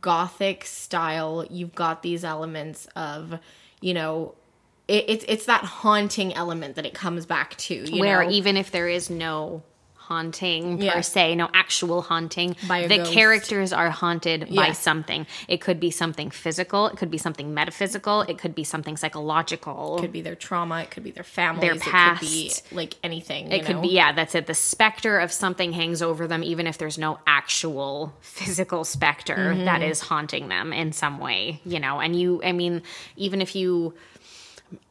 gothic 0.00 0.64
style 0.64 1.44
you've 1.50 1.74
got 1.74 2.02
these 2.02 2.24
elements 2.24 2.86
of 2.94 3.38
you 3.80 3.92
know 3.94 4.34
it, 4.86 5.04
it's 5.08 5.24
it's 5.26 5.46
that 5.46 5.64
haunting 5.64 6.32
element 6.34 6.76
that 6.76 6.86
it 6.86 6.94
comes 6.94 7.26
back 7.26 7.56
to 7.56 7.74
you 7.74 8.00
where 8.00 8.22
know? 8.22 8.30
even 8.30 8.56
if 8.56 8.70
there 8.70 8.86
is 8.88 9.10
no 9.10 9.62
haunting 10.08 10.80
Yeah. 10.80 10.94
per 10.94 11.02
se, 11.02 11.34
no 11.34 11.48
actual 11.54 12.02
haunting, 12.02 12.56
By 12.68 12.86
the 12.86 12.98
ghost. 12.98 13.12
characters 13.12 13.72
are 13.72 13.90
haunted 13.90 14.54
by 14.54 14.72
something. 14.72 15.26
It 15.48 15.60
could 15.60 15.80
be 15.80 15.90
something 15.90 16.30
physical, 16.30 16.86
it 16.86 16.96
could 16.96 17.10
be 17.10 17.18
something 17.18 17.54
metaphysical, 17.54 18.22
it 18.22 18.36
could 18.38 18.54
be 18.54 18.64
something 18.64 18.96
psychological. 18.96 19.96
it 19.98 20.00
could 20.00 20.12
be 20.12 20.20
their 20.22 20.34
trauma 20.34 20.80
it 20.82 20.90
could 20.90 21.04
be 21.04 21.10
their 21.10 21.24
families 21.24 21.82
past. 21.82 22.22
it 22.22 22.26
could 22.26 22.70
be 22.70 22.76
like 22.76 22.94
anything 23.02 23.50
it 23.50 23.58
you 23.58 23.64
could 23.64 23.80
be 23.82 23.88
yeah, 23.88 24.12
that's 24.12 24.34
it. 24.34 24.46
The 24.46 24.54
specter 24.54 25.18
of 25.18 25.32
something 25.32 25.72
hangs 25.72 26.02
over 26.02 26.26
them 26.26 26.42
even 26.42 26.66
if 26.66 26.76
there's 26.78 26.98
no 26.98 27.18
actual 27.26 28.14
physical 28.20 28.84
specter 28.84 29.34
Mm-hmm. 29.34 29.64
that 29.64 29.82
is 29.82 30.00
haunting 30.00 30.48
them 30.48 30.72
in 30.72 30.92
some 30.92 31.18
way, 31.18 31.60
you 31.64 31.78
know. 31.80 32.00
And 32.00 32.18
you 32.18 32.40
I 32.44 32.52
mean, 32.52 32.82
even 33.16 33.40
if 33.40 33.54
you 33.54 33.94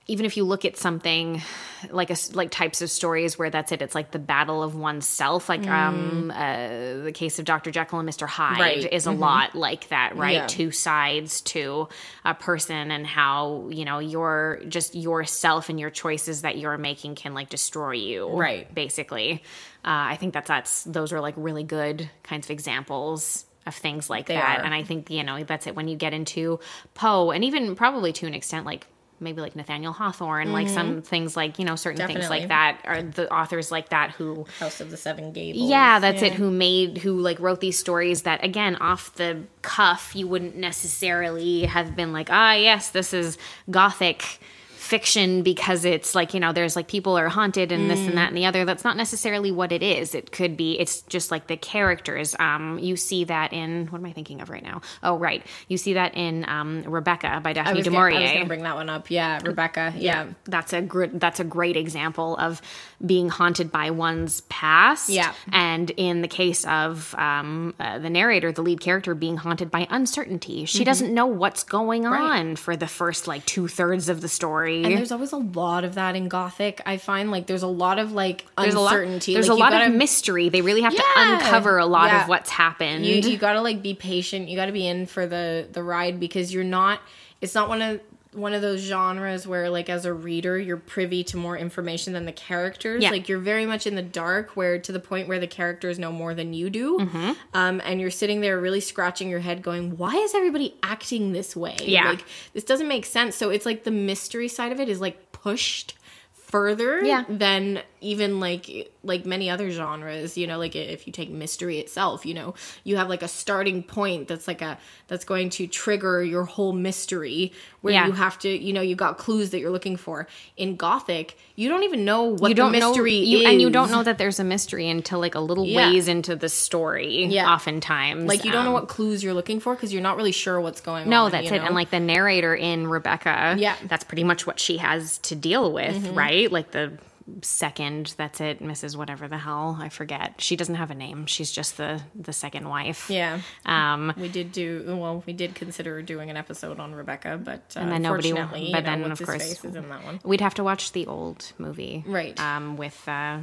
even 0.08 0.25
if 0.25 0.36
you 0.36 0.44
look 0.44 0.66
at 0.66 0.75
something 0.78 1.42
like 1.90 2.10
a 2.10 2.16
like 2.34 2.52
types 2.52 2.82
of 2.82 2.90
stories 2.90 3.38
where 3.40 3.50
that's 3.50 3.72
it 3.72 3.82
it's 3.82 3.96
like 3.96 4.12
the 4.12 4.20
battle 4.20 4.62
of 4.63 4.75
oneself 4.75 5.48
like 5.50 5.68
um 5.68 6.32
uh, 6.32 6.68
the 7.04 7.12
case 7.13 7.40
of 7.40 7.46
dr 7.46 7.70
jekyll 7.72 8.00
and 8.00 8.08
mr 8.10 8.28
hyde 8.28 8.58
Mm. 8.58 8.60
Right. 8.84 8.94
is 8.94 9.06
a 9.06 9.12
lot 9.12 9.56
like 9.56 9.88
that 9.90 10.16
right 10.18 10.34
Yeah. 10.34 10.48
two 10.48 10.72
sides 10.72 11.42
to 11.42 11.88
a 12.25 12.34
person 12.34 12.92
and 12.92 13.06
how 13.08 13.70
you 13.72 13.86
know 13.86 14.00
your 14.00 14.62
just 14.68 14.94
yourself 14.96 15.70
and 15.70 15.80
your 15.80 15.90
choices 15.90 16.42
that 16.44 16.58
you're 16.58 16.78
making 16.78 17.16
can 17.16 17.34
like 17.34 17.50
destroy 17.50 17.92
you 17.94 18.28
Right. 18.30 18.74
basically 18.74 19.44
uh, 19.86 20.12
i 20.13 20.16
think 20.18 20.34
that's 20.34 20.48
that's 20.48 20.84
those 20.84 21.12
are 21.13 21.20
like 21.22 21.34
really 21.38 21.63
good 21.63 22.10
kinds 22.24 22.46
of 22.48 22.52
examples 22.52 23.46
of 23.66 23.74
things 23.75 24.10
like 24.10 24.25
They 24.28 24.36
that 24.36 24.60
are. 24.60 24.66
and 24.66 24.74
i 24.74 24.84
think 24.84 25.10
you 25.10 25.24
know 25.24 25.44
that's 25.44 25.68
it 25.68 25.75
when 25.75 25.88
you 25.88 25.96
get 25.96 26.13
into 26.13 26.60
poe 26.94 27.32
and 27.32 27.44
even 27.46 27.75
probably 27.75 28.12
to 28.13 28.28
an 28.28 28.34
extent 28.34 28.66
like 28.66 28.88
maybe 29.24 29.42
like 29.42 29.56
nathaniel 29.56 29.94
hawthorne 29.94 30.51
like 30.51 30.68
some 30.70 31.01
things 31.01 31.36
like 31.36 31.58
you 31.60 31.65
know 31.65 31.75
certain 31.75 32.06
things 32.08 32.20
Mm-hmm. 32.24 32.30
Like 32.30 32.48
that 32.50 32.82
are 32.86 33.01
the 33.01 33.32
authors 33.34 33.72
like 33.72 33.89
that 33.89 34.12
who 34.12 34.46
House 34.60 34.80
of 34.82 34.92
the 34.92 34.98
Seven 34.98 35.32
Gables. 35.34 35.70
yeah, 35.70 36.00
that's 36.00 36.22
it. 36.22 36.34
Who 36.34 36.51
made 36.51 37.00
who 37.00 37.20
like 37.20 37.39
wrote 37.39 37.60
these 37.60 37.77
stories 37.77 38.22
that 38.24 38.44
again 38.44 38.75
off 38.77 39.13
the 39.15 39.44
cuff 39.62 40.15
you 40.15 40.27
wouldn't 40.27 40.56
necessarily 40.56 41.65
have 41.65 41.96
been 41.96 42.13
like 42.13 42.30
ah 42.32 42.53
yes 42.53 42.89
this 42.92 43.13
is 43.13 43.38
gothic 43.70 44.39
fiction 44.84 45.44
because 45.44 45.86
it's 45.86 46.13
like 46.13 46.34
you 46.34 46.40
know 46.40 46.52
there's 46.52 46.75
like 46.75 46.88
people 46.88 47.18
are 47.18 47.30
haunted 47.30 47.72
and 47.72 47.90
this 47.90 48.00
and 48.00 48.18
that 48.18 48.28
and 48.28 48.38
the 48.38 48.46
other 48.46 48.66
that's 48.66 48.84
not 48.84 48.98
necessarily 48.98 49.52
what 49.52 49.72
it 49.72 49.82
is 49.82 50.13
it 50.13 50.32
could 50.32 50.58
be 50.58 50.78
it's 50.80 51.02
just 51.04 51.32
like 51.32 51.48
the 51.48 51.56
characters 51.58 52.36
um 52.40 52.78
you 52.80 52.96
see 52.98 53.24
that 53.24 53.54
in 53.54 53.88
what 53.88 54.00
am 54.00 54.06
i 54.06 54.12
thinking 54.12 54.42
of 54.42 54.50
right 54.50 54.63
now 54.63 54.82
oh 55.02 55.18
right 55.18 55.46
you 55.70 55.78
see 55.78 55.94
that 55.94 56.13
in 56.16 56.44
um 56.50 56.84
rebecca 56.84 57.40
by 57.42 57.54
daphne 57.54 57.82
du 57.82 57.90
gonna, 57.90 57.98
I 57.98 58.04
was 58.10 58.13
maurier 58.13 58.34
gonna 58.34 58.46
bring 58.46 58.63
that 58.63 58.75
one 58.75 58.90
up. 58.90 59.10
Yeah, 59.10 59.40
Rebecca. 59.44 59.94
Yeah. 59.96 60.28
that's 60.46 60.74
a 60.74 60.82
gr- 60.82 61.06
that's 61.13 61.40
a 61.40 61.44
great 61.46 61.78
example 61.78 62.36
of 62.38 62.62
being 63.06 63.30
haunted 63.30 63.72
by 63.72 63.92
one's 63.92 64.42
past. 64.42 65.10
Yeah. 65.10 65.34
and 65.52 65.90
in 65.92 66.22
the 66.22 66.28
case 66.28 66.66
of 66.66 67.13
um, 67.16 67.74
uh, 67.80 68.00
the 68.00 68.10
narrator, 68.10 68.52
the 68.52 68.62
lead 68.62 68.80
character 68.82 69.13
being 69.16 69.38
haunted 69.38 69.70
by 69.72 69.88
uncertainty, 69.90 70.66
she 70.66 70.84
doesn't 70.84 71.13
know 71.13 71.25
what's 71.28 71.63
going 71.63 72.04
Mm-hmm. 72.04 72.12
Right. 72.13 72.40
on 72.40 72.56
for 72.58 72.75
the 72.75 72.88
first 72.88 73.28
like 73.28 73.46
two 73.46 73.68
thirds 73.68 74.10
of 74.10 74.20
the 74.22 74.28
story. 74.28 74.73
And 74.84 74.98
there's 74.98 75.12
always 75.12 75.32
a 75.32 75.38
lot 75.38 75.84
of 75.84 75.96
that 75.96 76.15
in 76.15 76.27
Gothic. 76.30 76.82
I 76.86 76.98
find 76.98 77.30
like 77.32 77.46
there's 77.48 77.63
a 77.63 77.68
lot 77.68 78.00
of 78.00 78.12
like 78.13 78.46
There's 78.58 78.74
a 78.74 78.80
lot. 78.80 78.94
uncertainty. 78.94 79.34
There's 79.34 79.50
Like, 79.50 79.58
a 79.58 79.60
lot 79.60 79.72
gotta- 79.74 79.88
of 79.88 79.94
mystery. 79.94 80.50
They 80.50 80.62
really 80.62 80.82
have 80.82 80.96
to 80.96 81.03
uncover 81.15 81.77
a 81.77 81.86
lot 81.86 82.08
Yeah. 82.08 82.24
of 82.24 82.30
what's 82.30 82.50
happened. 82.50 83.06
you 83.06 83.15
you 83.15 83.38
gotta 83.38 83.62
like 83.62 83.82
be 83.82 83.94
patient 83.94 84.50
you 84.50 84.56
gotta 84.56 84.72
be 84.72 84.88
in 84.88 85.06
for 85.06 85.27
the 85.27 85.68
the 85.72 85.84
ride 85.84 86.20
because 86.20 86.53
you're 86.53 86.63
not 86.63 87.00
it's 87.42 87.53
not 87.56 87.68
one 87.70 87.82
of 87.82 88.00
one 88.34 88.54
of 88.54 88.62
those 88.62 88.80
genres 88.82 89.46
where 89.48 89.70
like 89.70 89.90
as 89.90 90.06
a 90.06 90.13
reader 90.13 90.58
you're 90.60 90.78
privy 90.78 91.24
to 91.25 91.38
more 91.38 91.58
information 91.58 92.13
than 92.13 92.25
the 92.25 92.32
characters 92.32 93.02
Yeah. 93.04 93.12
like 93.12 93.30
you're 93.30 93.40
very 93.40 93.66
much 93.66 93.86
in 93.88 93.96
the 93.96 94.02
dark 94.02 94.56
where 94.56 94.80
to 94.80 94.92
the 94.92 95.00
point 95.00 95.28
where 95.28 95.40
the 95.40 95.48
characters 95.48 95.98
know 96.00 96.12
more 96.12 96.34
than 96.34 96.54
you 96.54 96.70
do 96.70 96.98
Mm-hmm. 97.00 97.32
um, 97.54 97.82
and 97.86 98.02
you're 98.02 98.12
sitting 98.12 98.42
there 98.42 98.60
really 98.60 98.80
scratching 98.82 99.30
your 99.30 99.40
head 99.40 99.62
going 99.62 99.98
why 99.98 100.13
is 100.16 100.34
everybody 100.36 100.75
acting 100.84 101.32
this 101.34 101.56
way 101.56 101.78
Yeah. 101.82 102.10
like 102.10 102.25
this 102.54 102.63
doesn't 102.63 102.88
make 102.88 103.06
sense 103.06 103.36
so 103.36 103.50
it's 103.50 103.66
like 103.66 103.84
the 103.84 103.92
mystery 103.92 104.48
side 104.48 104.72
of 104.72 104.80
it 104.80 104.90
is 104.90 105.00
like 105.02 105.32
pushed 105.32 105.96
further 106.32 107.04
Yeah. 107.04 107.24
than 107.30 107.82
even 108.04 108.40
like 108.40 108.92
like 109.04 109.26
many 109.26 109.50
other 109.50 109.70
genres 109.72 110.38
you 110.38 110.46
know 110.48 110.58
like 110.58 110.76
if 110.76 111.08
you 111.08 111.14
take 111.14 111.30
mystery 111.30 111.80
itself 111.80 112.26
you 112.26 112.34
know 112.34 112.54
you 112.84 112.98
have 112.98 113.10
like 113.10 113.24
a 113.24 113.28
starting 113.28 113.82
point 113.84 114.28
that's 114.28 114.48
like 114.48 114.62
a 114.62 114.78
that's 115.08 115.26
going 115.26 115.50
to 115.50 115.68
trigger 115.68 116.24
your 116.24 116.44
whole 116.44 116.74
mystery 116.74 117.52
where 117.82 117.94
Yeah. 117.94 118.06
you 118.08 118.12
have 118.13 118.38
to 118.39 118.50
you 118.50 118.74
know 118.74 118.82
you 118.82 118.96
got 118.96 119.18
clues 119.18 119.50
that 119.52 119.60
you're 119.60 119.72
looking 119.72 119.98
for 119.98 120.28
in 120.58 120.76
gothic 120.76 121.38
you 121.56 121.70
don't 121.70 121.84
even 121.84 122.04
know 122.06 122.24
what 122.24 122.50
you 122.50 122.56
don't 122.56 122.72
the 122.72 122.80
mystery 122.80 123.20
know, 123.20 123.26
you, 123.26 123.38
is 123.39 123.46
and 123.46 123.62
you 123.62 123.70
don't 123.70 123.92
know 123.92 124.04
that 124.04 124.18
there's 124.18 124.39
a 124.39 124.44
mystery 124.44 124.89
until 124.89 125.20
like 125.20 125.36
a 125.36 125.39
little 125.39 125.66
Yeah. 125.66 125.92
ways 125.92 126.08
into 126.08 126.36
the 126.36 126.50
story. 126.50 127.26
Yeah. 127.26 127.48
oftentimes, 127.52 128.26
like 128.28 128.44
you 128.44 128.52
don't 128.52 128.63
know 128.66 128.70
Um, 128.76 128.82
what 128.82 128.88
clues 128.88 129.24
you're 129.24 129.34
looking 129.36 129.60
for 129.60 129.76
because 129.76 129.94
you're 129.94 130.02
not 130.02 130.18
really 130.18 130.32
sure 130.32 130.60
what's 130.60 130.82
going 130.82 131.04
on. 131.04 131.10
No, 131.10 131.30
that's 131.30 131.48
it. 131.50 131.58
know? 131.60 131.66
And 131.66 131.76
like 131.76 131.89
the 131.92 132.00
narrator 132.00 132.56
in 132.56 132.88
Rebecca, 132.88 133.56
Yeah. 133.58 133.76
Mm-hmm. 133.76 133.88
that's 133.88 134.04
pretty 134.04 134.24
much 134.24 134.48
what 134.48 134.60
she 134.60 134.78
has 134.78 135.20
to 135.20 135.36
deal 135.36 135.72
with, 135.72 136.08
right? 136.10 136.52
Like 136.52 136.72
the 136.72 136.94
second, 137.42 138.14
that's 138.18 138.42
it, 138.42 138.62
Mrs. 138.62 138.96
Whatever 138.98 139.28
the 139.28 139.38
hell, 139.38 139.78
I 139.80 139.90
forget. 139.90 140.36
She 140.40 140.56
doesn't 140.56 140.76
have 140.76 140.92
a 140.92 140.96
name. 140.96 141.26
She's 141.26 141.52
just 141.52 141.78
the 141.78 142.02
the 142.16 142.34
second 142.34 142.68
wife. 142.70 143.10
yeah 143.10 143.40
Um, 143.66 144.14
we 144.18 144.30
did 144.30 144.52
do 144.52 144.84
well 144.88 145.24
we 145.26 145.34
did 145.34 145.56
consider 145.56 146.02
doing 146.02 146.30
an 146.30 146.38
episode 146.38 146.80
on 146.80 146.94
rebecca 146.94 147.40
but 147.44 147.74
uh, 147.76 147.80
And 147.82 147.92
then 147.92 148.02
nobody- 148.02 148.30
unfortunately, 148.32 148.70
but 148.72 148.84
you 148.86 148.92
know, 148.98 149.02
then, 149.04 149.12
of 149.12 149.22
course, 149.22 149.44
face 149.44 149.66
is 149.66 149.76
in 149.76 149.90
that 149.90 150.04
one 150.04 150.20
we'd 150.24 150.42
have 150.42 150.54
to 150.56 150.64
watch 150.64 150.92
the 150.92 151.08
old 151.08 151.52
movie, 151.58 152.04
Right. 152.08 152.40
Um, 152.40 152.78
with 152.78 153.08
uh, 153.08 153.40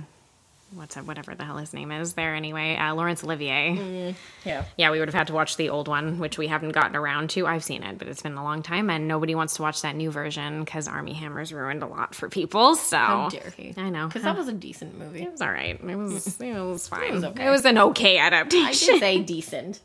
what's 0.74 0.94
that, 0.94 1.06
whatever 1.06 1.34
the 1.34 1.44
hell 1.44 1.56
his 1.56 1.74
name 1.74 1.90
is 1.90 2.12
there 2.14 2.34
anyway, 2.34 2.76
uh, 2.76 2.94
Laurence 2.94 3.24
Olivier. 3.24 4.14
yeah 4.44 4.64
Yeah, 4.76 4.90
we 4.90 4.98
would 4.98 5.08
have 5.08 5.14
had 5.14 5.26
to 5.28 5.32
watch 5.32 5.56
the 5.56 5.68
old 5.68 5.88
one, 5.88 6.18
which 6.18 6.38
we 6.38 6.46
haven't 6.46 6.72
gotten 6.72 6.96
around 6.96 7.30
to. 7.30 7.46
I've 7.46 7.64
seen 7.64 7.82
it, 7.82 7.98
but 7.98 8.08
it's 8.08 8.22
been 8.22 8.34
a 8.34 8.44
long 8.44 8.62
time, 8.62 8.90
and 8.90 9.08
nobody 9.08 9.34
wants 9.34 9.54
to 9.56 9.62
watch 9.62 9.82
that 9.82 9.96
new 9.96 10.10
version 10.10 10.64
because 10.64 10.86
Armie 10.86 11.14
Hammer's 11.14 11.52
ruined 11.52 11.82
a 11.82 11.86
lot 11.86 12.14
for 12.14 12.28
people. 12.28 12.76
So 12.76 12.96
How 12.96 13.28
dare 13.28 13.52
he? 13.56 13.74
I 13.76 13.90
know. 13.90 14.06
Because 14.06 14.22
that 14.22 14.36
was 14.36 14.48
a 14.48 14.52
decent 14.52 14.98
movie. 14.98 15.22
It 15.22 15.32
was 15.32 15.40
all 15.40 15.50
right. 15.50 15.80
It 15.82 15.96
was 15.96 16.40
it 16.40 16.54
was 16.54 16.86
fine. 16.88 17.02
It 17.02 17.14
was, 17.14 17.24
okay. 17.24 17.68
an 17.70 17.78
okay 17.78 18.18
adaptation. 18.18 18.94
I 18.94 18.98
did 18.98 19.00
say 19.00 19.18
decent. 19.22 19.80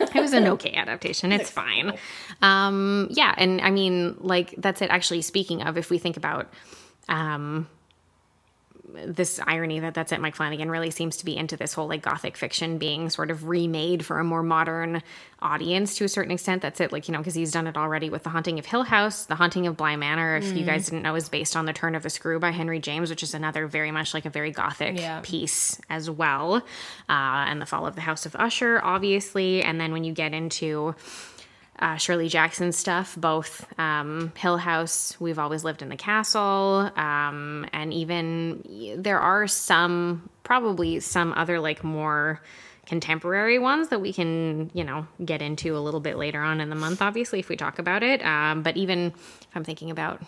it 0.00 0.14
was 0.14 0.32
an 0.32 0.46
okay 0.54 0.74
adaptation. 0.74 1.32
It's 1.32 1.50
fine. 1.50 1.96
Um, 2.42 3.08
yeah, 3.10 3.34
and 3.36 3.60
I 3.60 3.70
mean, 3.70 4.16
like 4.18 4.54
that's 4.58 4.82
it. 4.82 4.90
Actually, 4.90 5.22
speaking 5.22 5.62
of, 5.62 5.78
if 5.78 5.90
we 5.90 5.98
think 5.98 6.16
about 6.16 6.52
um, 7.08 7.68
this 8.92 9.40
irony 9.46 9.80
that 9.80 9.94
that's 9.94 10.12
it, 10.12 10.20
Mike 10.20 10.34
Flanagan 10.36 10.70
really 10.70 10.90
seems 10.90 11.16
to 11.18 11.24
be 11.24 11.36
into 11.36 11.56
this 11.56 11.72
whole 11.72 11.88
like 11.88 12.02
gothic 12.02 12.36
fiction 12.36 12.78
being 12.78 13.08
sort 13.10 13.30
of 13.30 13.48
remade 13.48 14.04
for 14.04 14.18
a 14.18 14.24
more 14.24 14.42
modern 14.42 15.02
audience 15.40 15.96
to 15.96 16.04
a 16.04 16.08
certain 16.08 16.32
extent. 16.32 16.60
That's 16.62 16.80
it, 16.80 16.92
like 16.92 17.08
you 17.08 17.12
know, 17.12 17.18
because 17.18 17.34
he's 17.34 17.50
done 17.50 17.66
it 17.66 17.76
already 17.76 18.10
with 18.10 18.22
The 18.24 18.30
Haunting 18.30 18.58
of 18.58 18.66
Hill 18.66 18.82
House, 18.82 19.24
The 19.24 19.34
Haunting 19.34 19.66
of 19.66 19.76
Bly 19.76 19.96
Manor. 19.96 20.36
If 20.36 20.54
you 20.56 20.64
guys 20.64 20.84
didn't 20.86 21.02
know, 21.02 21.14
is 21.14 21.28
based 21.28 21.56
on 21.56 21.64
The 21.66 21.72
Turn 21.72 21.94
of 21.94 22.02
the 22.02 22.10
Screw 22.10 22.38
by 22.38 22.50
Henry 22.50 22.78
James, 22.78 23.10
which 23.10 23.22
is 23.22 23.34
another 23.34 23.66
very 23.66 23.90
much 23.90 24.12
like 24.14 24.26
a 24.26 24.30
very 24.30 24.50
gothic 24.50 24.98
Yeah. 24.98 25.20
piece 25.22 25.80
as 25.88 26.10
well. 26.10 26.56
Uh, 26.56 26.62
and 27.08 27.60
The 27.60 27.66
Fall 27.66 27.86
of 27.86 27.94
the 27.94 28.00
House 28.02 28.26
of 28.26 28.36
Usher, 28.36 28.80
obviously, 28.84 29.62
and 29.62 29.80
then 29.80 29.92
when 29.92 30.04
you 30.04 30.12
get 30.12 30.32
into 30.34 30.94
uh, 31.78 31.96
Shirley 31.96 32.28
Jackson 32.28 32.72
stuff, 32.72 33.16
both 33.16 33.66
um, 33.78 34.32
Hill 34.36 34.56
House, 34.56 35.16
We've 35.20 35.38
Always 35.38 35.64
Lived 35.64 35.82
in 35.82 35.88
the 35.88 35.96
Castle, 35.96 36.90
um, 36.96 37.66
and 37.72 37.92
even 37.92 38.96
there 38.98 39.18
are 39.18 39.46
some, 39.46 40.28
probably 40.42 41.00
some 41.00 41.32
other 41.32 41.58
like 41.60 41.82
more 41.82 42.40
contemporary 42.86 43.58
ones 43.58 43.88
that 43.88 44.00
we 44.00 44.12
can, 44.12 44.70
you 44.74 44.84
know, 44.84 45.06
get 45.24 45.40
into 45.42 45.76
a 45.76 45.80
little 45.80 46.00
bit 46.00 46.16
later 46.16 46.40
on 46.40 46.60
in 46.60 46.68
the 46.68 46.76
month, 46.76 47.00
obviously, 47.02 47.38
if 47.38 47.48
we 47.48 47.56
talk 47.56 47.78
about 47.78 48.02
it. 48.02 48.24
Um, 48.24 48.62
but 48.62 48.76
even 48.76 49.06
if 49.08 49.48
I'm 49.54 49.64
thinking 49.64 49.90
about 49.90 50.22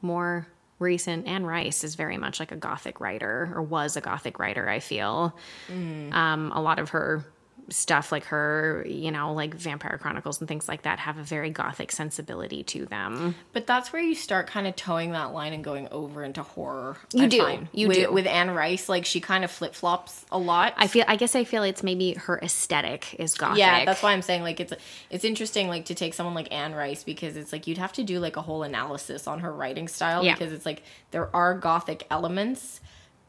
more 0.00 0.46
recent, 0.78 1.26
Anne 1.26 1.44
Rice 1.44 1.84
is 1.84 1.96
very 1.96 2.16
much 2.16 2.40
like 2.40 2.52
a 2.52 2.56
gothic 2.56 3.00
writer, 3.00 3.52
or 3.54 3.62
was 3.62 3.96
a 3.96 4.00
gothic 4.00 4.38
writer, 4.38 4.68
I 4.68 4.78
feel. 4.80 5.36
Um, 6.12 6.52
a 6.54 6.60
lot 6.62 6.78
of 6.78 6.90
her 6.90 7.24
stuff 7.68 8.10
like 8.12 8.24
her 8.26 8.84
you 8.88 9.10
know 9.10 9.32
like 9.32 9.54
vampire 9.54 9.96
chronicles 9.96 10.40
and 10.40 10.48
things 10.48 10.68
like 10.68 10.82
that 10.82 10.98
have 10.98 11.16
a 11.16 11.22
very 11.22 11.48
gothic 11.50 11.92
sensibility 11.92 12.62
to 12.64 12.84
them 12.86 13.34
But 13.52 13.66
that's 13.66 13.92
where 13.92 14.02
you 14.02 14.14
start 14.14 14.46
kind 14.48 14.66
of 14.66 14.74
toeing 14.76 15.12
that 15.12 15.32
line 15.32 15.52
and 15.52 15.62
going 15.62 15.88
over 15.90 16.24
into 16.24 16.42
horror. 16.42 16.96
You 17.12 17.24
I 17.24 17.28
do. 17.28 17.38
find. 17.38 17.68
You 17.72 17.88
with, 17.88 17.96
do. 17.96 18.12
With 18.12 18.26
Anne 18.26 18.50
Rice, 18.50 18.88
like 18.88 19.04
she 19.04 19.20
kind 19.20 19.44
of 19.44 19.50
flip 19.50 19.74
flops 19.74 20.26
a 20.32 20.38
lot. 20.38 20.74
i 20.76 20.86
feel 20.86 21.04
i 21.08 21.16
guess 21.16 21.34
i 21.36 21.44
feel 21.44 21.62
it's 21.62 21.82
maybe 21.82 22.14
her 22.14 22.38
aesthetic 22.42 23.14
is 23.18 23.34
gothic 23.34 23.58
yeah, 23.58 23.84
that's 23.84 24.02
why 24.02 24.12
I'm 24.12 24.22
saying 24.22 24.42
like 24.42 24.58
it's 24.60 24.72
it's 25.10 25.24
interesting 25.24 25.68
like 25.68 25.84
to 25.86 25.94
take 25.94 26.14
someone 26.14 26.34
like 26.34 26.52
Anne 26.52 26.74
Rice 26.74 27.04
because 27.04 27.36
it's 27.36 27.52
like 27.52 27.66
you'd 27.66 27.78
have 27.78 27.92
to 27.94 28.02
do 28.04 28.18
like 28.18 28.36
a 28.36 28.42
whole 28.42 28.62
analysis 28.64 29.26
on 29.26 29.40
her 29.40 29.52
writing 29.52 29.88
style 29.88 30.24
Yeah. 30.24 30.34
because 30.34 30.52
it's 30.52 30.66
like 30.66 30.82
there 31.12 31.34
are 31.34 31.54
gothic 31.56 32.06
elements, 32.10 32.80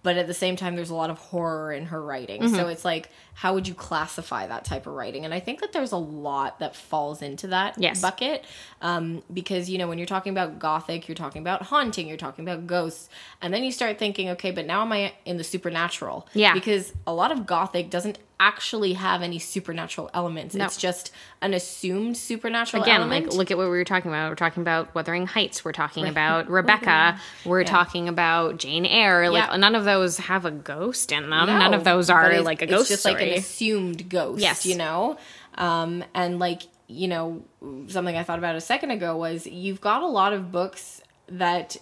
but 0.03 0.17
at 0.17 0.27
the 0.27 0.33
same 0.33 0.55
time 0.55 0.75
there's 0.75 0.89
a 0.89 0.95
lot 0.95 1.09
of 1.09 1.17
horror 1.17 1.73
in 1.73 1.87
her 1.87 2.01
writing. 2.01 2.41
Mm-hmm. 2.43 2.55
So 2.55 2.67
it's 2.67 2.85
like 2.85 3.09
how 3.35 3.55
would 3.55 3.67
you 3.67 3.73
classify 3.73 4.45
that 4.45 4.63
type 4.63 4.85
of 4.85 4.93
writing? 4.93 5.25
And 5.25 5.33
I 5.33 5.39
think 5.39 5.59
that 5.61 5.73
there's 5.73 5.91
a 5.91 5.97
lot 5.97 6.59
that 6.59 6.75
falls 6.75 7.21
into 7.23 7.47
that 7.47 7.75
Yes. 7.79 7.99
bucket 8.01 8.45
um, 8.81 9.23
because 9.33 9.69
you 9.69 9.77
know 9.79 9.87
when 9.87 9.97
you're 9.97 10.05
talking 10.05 10.31
about 10.31 10.59
gothic, 10.59 11.07
you're 11.07 11.15
talking 11.15 11.41
about 11.41 11.63
haunting, 11.63 12.07
you're 12.07 12.17
talking 12.17 12.45
about 12.47 12.67
ghosts, 12.67 13.09
and 13.41 13.53
then 13.53 13.63
you 13.63 13.71
start 13.71 13.97
thinking, 13.97 14.29
okay, 14.29 14.51
but 14.51 14.65
now 14.67 14.81
am 14.83 14.91
I 14.91 15.13
in 15.25 15.37
the 15.37 15.43
supernatural? 15.43 16.27
Yeah. 16.33 16.53
because 16.53 16.93
a 17.07 17.13
lot 17.13 17.31
of 17.31 17.45
gothic 17.47 17.89
doesn't 17.89 18.19
actually 18.47 18.93
have 18.93 19.21
any 19.21 19.39
supernatural 19.39 20.09
elements. 20.13 20.53
No. 20.55 20.65
It's 20.65 20.77
just 20.77 21.11
an 21.41 21.53
assumed 21.53 22.17
supernatural 22.17 22.83
again 22.83 23.01
element. 23.01 23.27
like 23.27 23.33
look 23.35 23.51
at 23.51 23.57
what 23.57 23.65
we 23.65 23.69
were 23.69 23.83
talking 23.83 24.09
about 24.11 24.29
we're 24.29 24.35
talking 24.35 24.61
about 24.61 24.93
wuthering 24.95 25.25
heights 25.27 25.63
we're 25.65 25.71
talking 25.71 26.07
about 26.07 26.49
rebecca 26.59 27.19
we're 27.45 27.63
talking 27.63 28.07
about 28.09 28.57
jane 28.57 28.85
eyre 28.85 29.29
like 29.29 29.49
Yeah. 29.49 29.57
none 29.57 29.75
of 29.75 29.83
those 29.85 30.17
have 30.17 30.45
a 30.45 30.51
ghost 30.51 31.11
in 31.11 31.29
them 31.29 31.47
No, 31.47 31.57
none 31.57 31.73
of 31.73 31.83
those 31.83 32.09
are 32.09 32.27
it's- 32.29 32.43
like 32.45 32.61
a 32.61 32.65
it's 32.65 32.71
ghost 32.71 32.89
just 32.89 33.01
story 33.03 33.15
like 33.15 33.23
an 33.27 33.33
assumed 33.37 34.09
ghost. 34.09 34.41
Yes. 34.41 34.65
you 34.65 34.77
know, 34.77 35.17
um, 35.55 36.03
and 36.13 36.39
like 36.39 36.63
you 36.87 37.07
know 37.07 37.43
something 37.87 38.15
I 38.15 38.23
thought 38.23 38.39
about 38.39 38.55
a 38.55 38.61
second 38.61 38.91
ago 38.91 39.15
was 39.17 39.45
you've 39.47 39.81
got 39.81 40.01
a 40.03 40.07
lot 40.07 40.33
of 40.33 40.51
books 40.51 41.01
that 41.27 41.77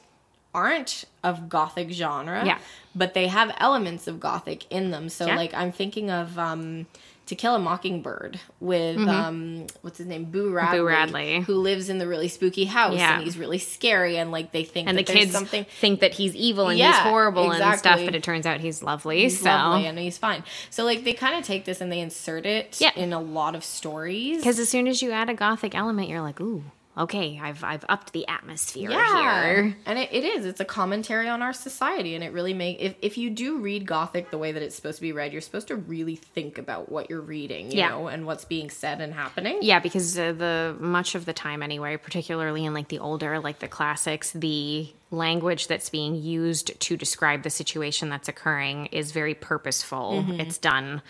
aren't 0.53 1.05
of 1.23 1.47
gothic 1.49 1.91
genre. 1.91 2.43
Yeah. 2.45 2.57
But 2.95 3.13
they 3.13 3.27
have 3.27 3.53
elements 3.57 4.07
of 4.07 4.19
gothic 4.19 4.65
in 4.71 4.91
them. 4.91 5.09
So 5.09 5.25
Yeah. 5.27 5.35
like 5.35 5.53
I'm 5.53 5.71
thinking 5.71 6.09
of 6.11 6.37
um 6.37 6.87
To 7.27 7.35
Kill 7.35 7.55
a 7.55 7.59
Mockingbird 7.59 8.41
with 8.59 8.97
um 9.07 9.67
what's 9.81 9.99
his 9.99 10.07
name 10.07 10.25
Boo 10.25 10.51
Radley, 10.51 10.79
Mm-hmm. 10.79 10.87
Radley. 10.87 11.39
who 11.41 11.53
lives 11.55 11.87
in 11.89 11.99
the 11.99 12.07
really 12.07 12.27
spooky 12.27 12.65
house 12.65 12.95
Yeah. 12.97 13.15
and 13.15 13.23
he's 13.23 13.37
really 13.37 13.59
scary 13.59 14.17
and 14.17 14.31
like 14.31 14.51
they 14.51 14.65
think 14.65 14.89
and 14.89 14.97
the 14.97 15.03
kids 15.03 15.31
something 15.31 15.65
think 15.79 16.01
that 16.01 16.13
he's 16.15 16.35
evil 16.35 16.67
and 16.67 16.77
he's 16.77 16.83
Yeah, 16.85 17.03
horrible 17.03 17.49
and 17.51 17.79
stuff, 17.79 18.01
but 18.03 18.13
it 18.15 18.23
turns 18.23 18.45
out 18.45 18.59
he's 18.59 18.83
lovely. 18.83 19.21
he's 19.21 19.39
so 19.39 19.45
lovely 19.49 19.85
and 19.87 19.97
he's 19.97 20.17
fine. 20.17 20.43
So 20.69 20.83
like 20.83 21.05
they 21.05 21.13
kind 21.13 21.35
of 21.37 21.45
take 21.45 21.63
this 21.63 21.79
and 21.79 21.89
they 21.89 22.01
insert 22.01 22.45
it 22.45 22.77
Yeah. 22.81 22.91
in 22.97 23.13
a 23.13 23.21
lot 23.21 23.55
of 23.55 23.63
stories. 23.63 24.37
because 24.39 24.59
as 24.59 24.67
soon 24.67 24.87
as 24.89 25.01
you 25.01 25.11
add 25.11 25.29
a 25.29 25.33
gothic 25.33 25.73
element, 25.75 26.09
you're 26.09 26.21
like, 26.21 26.41
ooh, 26.41 26.63
okay, 26.97 27.39
I've 27.41 27.63
I've 27.63 27.85
upped 27.89 28.13
the 28.13 28.27
atmosphere 28.27 28.89
here. 28.89 29.77
and 29.85 29.97
it, 29.99 30.09
it 30.11 30.23
is. 30.23 30.45
It's 30.45 30.59
a 30.59 30.65
commentary 30.65 31.27
on 31.29 31.41
our 31.41 31.53
society, 31.53 32.15
and 32.15 32.23
it 32.23 32.33
really 32.33 32.53
make 32.53 32.79
if 32.79 32.95
if 33.01 33.17
you 33.17 33.29
do 33.29 33.59
read 33.59 33.85
Gothic 33.85 34.29
the 34.31 34.37
way 34.37 34.51
that 34.51 34.61
it's 34.61 34.75
supposed 34.75 34.97
to 34.97 35.01
be 35.01 35.11
read, 35.11 35.31
you're 35.31 35.41
supposed 35.41 35.67
to 35.69 35.75
really 35.75 36.15
think 36.15 36.57
about 36.57 36.91
what 36.91 37.09
you're 37.09 37.21
reading, 37.21 37.71
you 37.71 37.77
Yeah. 37.79 37.89
know, 37.89 38.07
and 38.07 38.25
what's 38.25 38.45
being 38.45 38.69
said 38.69 39.01
and 39.01 39.13
happening. 39.13 39.59
Yeah, 39.61 39.79
because 39.79 40.17
uh, 40.17 40.33
the 40.33 40.75
much 40.79 41.15
of 41.15 41.25
the 41.25 41.33
time 41.33 41.63
anyway, 41.63 41.97
particularly 41.97 42.65
in 42.65 42.73
like 42.73 42.89
the 42.89 42.99
older, 42.99 43.39
like 43.39 43.59
the 43.59 43.67
classics, 43.67 44.31
the 44.31 44.91
language 45.11 45.67
that's 45.67 45.89
being 45.89 46.15
used 46.15 46.79
to 46.79 46.95
describe 46.97 47.43
the 47.43 47.49
situation 47.49 48.09
that's 48.09 48.29
occurring 48.29 48.87
is 48.87 49.11
very 49.11 49.35
purposeful. 49.35 50.25
It's 50.39 50.57
done 50.57 51.01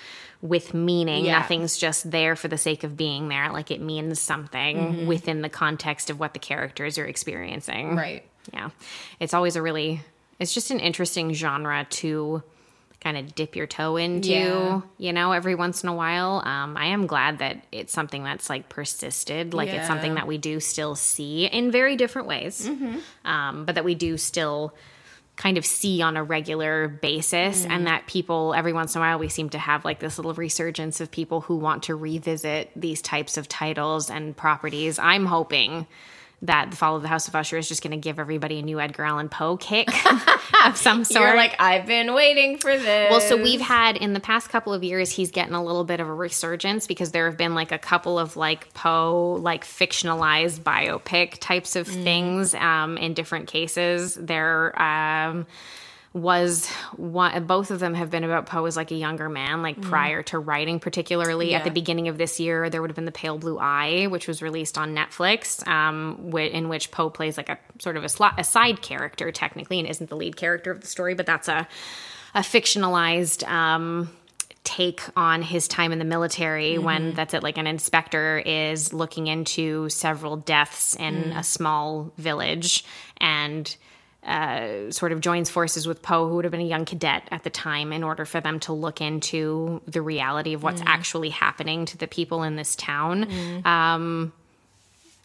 with 0.42 0.74
meaning. 0.74 1.18
Mm-hmm. 1.20 1.26
Yeah. 1.28 1.40
Nothing's 1.40 1.78
just 1.78 2.10
there 2.10 2.36
for 2.36 2.48
the 2.48 2.58
sake 2.58 2.84
of 2.84 2.98
being 2.98 3.28
there. 3.30 3.52
Like 3.52 3.70
it 3.72 3.80
means 3.80 4.20
something 4.20 4.78
Mm-hmm. 4.78 5.08
within 5.08 5.42
the 5.42 5.50
context 5.50 6.10
of 6.10 6.20
what 6.20 6.34
the 6.34 6.40
characters 6.40 6.98
are 6.98 7.06
experiencing. 7.06 7.96
Right. 7.96 8.26
Yeah. 8.54 8.72
It's 9.20 9.34
always 9.36 9.56
a 9.56 9.62
really 9.62 10.02
it's 10.40 10.54
just 10.54 10.72
an 10.72 10.80
interesting 10.80 11.34
genre 11.34 11.86
to 11.92 12.42
kind 13.04 13.18
of 13.18 13.34
dip 13.34 13.56
your 13.56 13.66
toe 13.68 13.98
into, 13.98 14.30
Yeah. 14.30 14.82
you 15.00 15.12
know, 15.12 15.32
every 15.32 15.56
once 15.56 15.82
in 15.84 15.90
a 15.90 15.94
while. 15.96 16.42
Um, 16.46 16.78
I 16.78 16.86
am 16.88 17.08
glad 17.08 17.40
that 17.40 17.66
it's 17.72 17.92
something 17.92 18.24
that's 18.24 18.48
like 18.50 18.70
persisted, 18.70 19.54
like 19.56 19.70
it's 19.70 19.88
something 19.88 20.14
that 20.16 20.28
we 20.28 20.38
do 20.38 20.60
still 20.60 20.96
see 20.96 21.46
in 21.48 21.72
very 21.72 21.96
different 21.96 22.28
ways, 22.28 22.68
Mm-hmm. 22.68 22.98
um, 23.30 23.66
but 23.66 23.76
that 23.76 23.84
we 23.84 23.96
do 23.96 24.18
still 24.18 24.76
kind 25.36 25.58
of 25.58 25.66
see 25.66 26.02
on 26.04 26.16
a 26.18 26.24
regular 26.24 26.88
basis 26.88 27.66
and 27.66 27.88
that 27.88 28.06
people 28.06 28.54
every 28.54 28.74
once 28.74 28.94
in 28.96 29.02
a 29.02 29.04
while 29.04 29.18
we 29.18 29.30
seem 29.30 29.50
to 29.50 29.58
have 29.58 29.84
like 29.84 29.98
this 29.98 30.20
little 30.20 30.34
resurgence 30.36 31.02
of 31.02 31.10
people 31.10 31.42
who 31.42 31.56
want 31.56 31.84
to 31.84 31.96
revisit 31.96 32.70
these 32.76 33.02
types 33.02 33.38
of 33.38 33.48
titles 33.48 34.12
and 34.12 34.38
properties 34.38 35.00
i'm 35.00 35.26
hoping 35.26 35.88
that 36.44 36.72
the 36.72 36.78
fall 36.78 36.96
of 36.96 37.02
the 37.02 37.08
house 37.08 37.28
of 37.28 37.36
usher 37.36 37.58
is 37.58 37.68
just 37.68 37.84
going 37.84 37.92
to 37.92 37.98
give 37.98 38.20
everybody 38.20 38.60
a 38.60 38.62
new 38.62 38.80
edgar 38.80 39.04
allan 39.04 39.30
poe 39.30 39.58
kick 39.58 39.90
of 40.66 40.78
some 40.78 41.04
sort 41.04 41.28
You're 41.28 41.36
like, 41.36 41.56
I've 41.60 41.86
been 41.86 42.14
waiting 42.14 42.58
for 42.58 42.78
this. 42.78 43.12
well, 43.12 43.22
so 43.22 43.42
we've 43.42 43.62
had 43.62 43.98
in 43.98 44.14
the 44.14 44.20
past 44.20 44.50
couple 44.50 44.74
of 44.74 44.84
years, 44.84 45.12
he's 45.12 45.32
getting 45.32 45.54
a 45.54 45.64
little 45.64 45.84
bit 45.84 46.00
of 46.00 46.08
a 46.08 46.14
resurgence 46.14 46.88
because 46.88 47.12
there 47.12 47.28
have 47.30 47.38
been 47.38 47.56
like 47.56 47.72
a 47.72 47.78
couple 47.78 48.20
of 48.20 48.36
like 48.38 48.74
Poe, 48.74 49.38
like 49.42 49.66
fictionalized 49.66 50.60
biopic 50.60 51.38
types 51.40 51.76
of 51.76 51.88
things 51.88 52.54
um, 52.56 52.98
in 52.98 53.14
different 53.14 53.48
cases. 53.48 54.16
There 54.16 54.80
um, 54.82 55.46
was 56.14 56.68
one, 56.98 57.46
both 57.46 57.72
of 57.72 57.80
them 57.80 57.94
have 57.94 58.10
been 58.10 58.24
about 58.26 58.46
Poe 58.46 58.66
as 58.66 58.76
like 58.76 58.92
a 58.92 58.96
younger 58.96 59.30
man, 59.30 59.62
like 59.62 59.82
prior 59.82 60.22
to 60.24 60.40
writing, 60.40 60.80
particularly 60.80 61.54
at 61.54 61.64
the 61.64 61.72
beginning 61.72 62.10
of 62.10 62.18
this 62.18 62.40
year. 62.40 62.70
There 62.70 62.82
would 62.82 62.90
have 62.90 62.96
been 62.96 63.06
The 63.06 63.14
Pale 63.14 63.38
Blue 63.38 63.58
Eye, 63.58 64.08
which 64.08 64.28
was 64.28 64.42
released 64.42 64.78
on 64.78 64.94
Netflix, 64.94 65.66
um, 65.68 66.18
whi- 66.32 66.50
in 66.50 66.68
which 66.68 66.92
Poe 66.92 67.10
plays 67.10 67.38
like 67.38 67.48
a 67.48 67.58
sort 67.80 67.96
of 67.96 68.04
a, 68.04 68.08
sli- 68.08 68.38
a 68.38 68.44
side 68.44 68.82
character, 68.82 69.32
technically, 69.32 69.80
and 69.80 69.88
isn't 69.88 70.10
the 70.10 70.18
lead 70.18 70.36
character 70.36 70.70
of 70.72 70.82
the 70.82 70.88
story, 70.88 71.14
but 71.14 71.26
that's 71.26 71.48
a 71.48 71.68
a 72.34 72.40
fictionalized 72.40 73.46
um, 73.48 74.10
take 74.64 75.02
on 75.18 75.42
his 75.42 75.68
time 75.68 75.92
in 75.92 76.00
the 76.00 76.06
military 76.06 76.78
when 76.78 77.14
that's 77.14 77.34
it 77.34 77.44
like 77.44 77.58
an 77.58 77.68
inspector 77.68 78.42
is 78.46 78.94
looking 78.94 79.28
into 79.28 79.90
several 79.90 80.38
deaths 80.38 80.96
in 80.96 81.34
a 81.34 81.44
small 81.44 82.14
village 82.18 82.86
and 83.18 83.76
uh, 84.24 84.92
sort 84.92 85.12
of 85.12 85.20
joins 85.20 85.50
forces 85.50 85.88
with 85.88 86.02
Poe, 86.02 86.28
who 86.30 86.36
would 86.36 86.46
have 86.46 86.52
been 86.52 86.62
a 86.62 86.64
young 86.66 86.86
cadet 86.86 87.28
at 87.32 87.44
the 87.44 87.50
time, 87.50 87.92
in 87.92 88.04
order 88.04 88.26
for 88.26 88.40
them 88.40 88.60
to 88.62 88.74
look 88.74 89.02
into 89.02 89.82
the 89.88 90.02
reality 90.02 90.54
of 90.54 90.64
what's 90.64 90.82
actually 90.86 91.30
happening 91.30 91.86
to 91.86 91.98
the 91.98 92.08
people 92.08 92.44
in 92.44 92.56
this 92.56 92.76
town. 92.76 93.26
Um, 93.66 94.34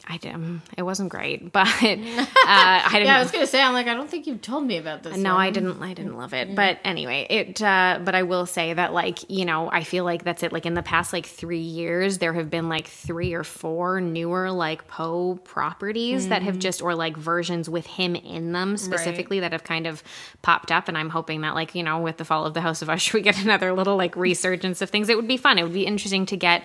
I 0.09 0.19
did, 0.19 0.35
um, 0.35 0.63
it 0.77 0.83
wasn't 0.83 1.09
great, 1.09 1.53
but 1.53 1.67
uh, 1.67 1.71
I 1.71 1.81
didn't. 1.81 2.07
yeah, 3.07 3.17
I 3.17 3.19
was 3.21 3.31
gonna 3.33 3.47
say, 3.47 3.61
I'm 3.61 3.73
like, 3.73 3.89
I 3.89 3.95
don't 3.95 4.09
think 4.09 4.27
you've 4.27 4.41
told 4.41 4.65
me 4.65 4.77
about 4.77 5.03
this. 5.03 5.17
No, 5.17 5.35
one. 5.35 5.43
I 5.43 5.51
didn't. 5.51 5.83
I 5.83 5.95
didn't 5.95 6.17
love 6.17 6.33
it. 6.33 6.55
But 6.55 6.79
anyway, 6.85 7.27
it. 7.29 7.61
Uh, 7.61 8.01
but 8.05 8.15
I 8.15 8.23
will 8.23 8.47
say 8.47 8.73
that, 8.73 8.93
like, 8.93 9.29
you 9.29 9.45
know, 9.45 9.69
I 9.71 9.83
feel 9.83 10.05
like 10.05 10.23
that's 10.23 10.43
it. 10.43 10.53
Like 10.53 10.65
in 10.65 10.75
the 10.75 10.83
past, 10.83 11.13
like 11.13 11.27
three 11.27 11.61
years, 11.61 12.19
there 12.19 12.33
have 12.33 12.51
been 12.51 12.69
like 12.69 12.87
three 12.87 13.35
or 13.35 13.43
four 13.43 14.01
newer 14.01 14.51
like 14.51 14.87
Poe 14.87 15.37
properties 15.45 16.29
that 16.29 16.43
have 16.43 16.59
just, 16.59 16.83
or 16.83 16.95
like 16.95 17.17
versions 17.17 17.69
with 17.69 17.87
him 17.87 18.15
in 18.15 18.53
them 18.53 18.77
specifically 18.77 19.41
that 19.41 19.53
have 19.53 19.65
kind 19.65 19.87
of 19.87 20.03
popped 20.43 20.71
up. 20.71 20.89
And 20.89 20.97
I'm 20.97 21.11
hoping 21.11 21.41
that, 21.41 21.55
like, 21.55 21.75
you 21.75 21.83
know, 21.83 22.01
with 22.01 22.17
the 22.17 22.25
fall 22.25 22.47
of 22.47 22.55
the 22.55 22.61
House 22.61 22.83
of 22.83 22.89
Usher, 22.89 23.15
we 23.19 23.23
get 23.23 23.43
another 23.43 23.73
little 23.73 23.97
like 23.97 24.15
resurgence 24.17 24.83
of 24.83 24.91
things. 24.91 25.09
It 25.09 25.17
would 25.17 25.29
be 25.29 25.37
fun. 25.37 25.59
It 25.59 25.65
would 25.65 25.73
be 25.73 25.87
interesting 25.87 26.27
to 26.27 26.37
get. 26.37 26.63